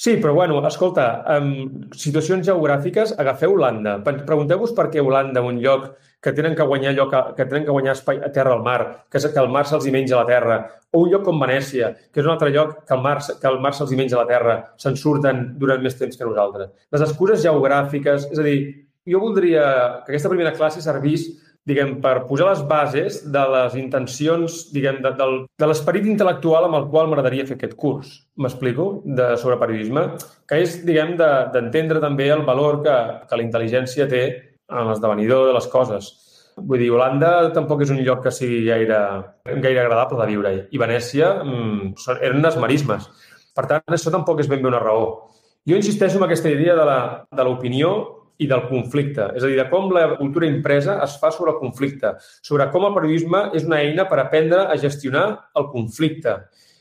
[0.00, 3.98] Sí, però bueno, escolta, en situacions geogràfiques, agafeu Holanda.
[4.00, 5.90] Pregunteu-vos per què Holanda, un lloc
[6.24, 8.78] que tenen que guanyar lloc, que tenen que guanyar espai a terra al mar,
[9.10, 10.56] que, és, que el mar se'ls hi menja la terra,
[10.88, 13.60] o un lloc com Venècia, que és un altre lloc que el mar, que el
[13.60, 16.72] mar se'ls hi menja la terra, se'n surten durant més temps que nosaltres.
[16.96, 18.58] Les excuses geogràfiques, és a dir,
[19.04, 19.66] jo voldria
[20.06, 21.28] que aquesta primera classe servís
[21.70, 26.80] diguem, per posar les bases de les intencions, diguem, de, del, de l'esperit intel·lectual amb
[26.80, 28.12] el qual m'agradaria fer aquest curs.
[28.42, 28.90] M'explico?
[29.06, 30.06] De, sobre periodisme,
[30.50, 32.96] que és, diguem, d'entendre de, també el valor que,
[33.30, 34.24] que la intel·ligència té
[34.70, 36.12] en l'esdevenidor de les coses.
[36.60, 39.00] Vull dir, Holanda tampoc és un lloc que sigui gaire,
[39.48, 40.62] gaire agradable de viure-hi.
[40.74, 43.08] I Venècia mmm, eren unes marismes.
[43.56, 45.30] Per tant, això tampoc és ben bé una raó.
[45.68, 49.28] Jo insisteixo en aquesta idea de l'opinió i del conflicte.
[49.36, 52.14] És a dir, de com la cultura impresa es fa sobre el conflicte,
[52.46, 55.26] sobre com el periodisme és una eina per aprendre a gestionar
[55.60, 56.38] el conflicte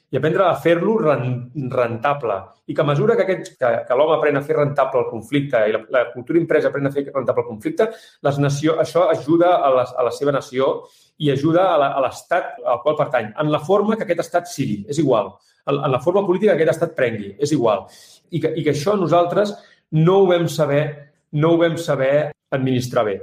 [0.09, 2.37] i aprendre a fer-lo rentable.
[2.69, 5.61] I que a mesura que, aquest, que, que l'home aprèn a fer rentable el conflicte
[5.69, 7.89] i la, la cultura impresa aprèn a fer rentable el conflicte,
[8.25, 10.71] les nació, això ajuda a la, a la seva nació
[11.19, 15.01] i ajuda a l'estat al qual pertany, en la forma que aquest estat sigui, és
[15.03, 15.33] igual.
[15.67, 17.85] En, en la forma política que aquest estat prengui, és igual.
[18.31, 19.53] I que, I que això nosaltres
[19.99, 23.19] no ho vam saber no ho vam saber administrar bé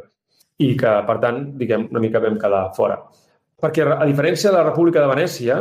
[0.62, 3.00] i que, per tant, diguem, una mica vam quedar fora.
[3.60, 5.58] Perquè, a diferència de la República de Venècia,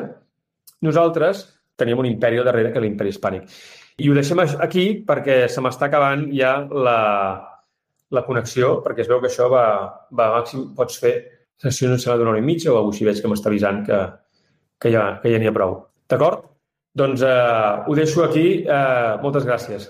[0.86, 1.44] nosaltres
[1.80, 3.50] teníem un imperi al darrere que l'imperi hispànic.
[4.00, 7.00] I ho deixem aquí perquè se m'està acabant ja la,
[8.12, 9.66] la connexió, perquè es veu que això va,
[10.12, 11.16] va màxim, pots fer
[11.62, 14.02] sessió no serà d'una hora i mitja o així, veig que m'està avisant que,
[14.82, 15.78] que ja que ja n'hi ha prou.
[16.12, 16.44] D'acord?
[16.96, 18.48] Doncs eh, ho deixo aquí.
[18.64, 19.88] Eh, moltes gràcies.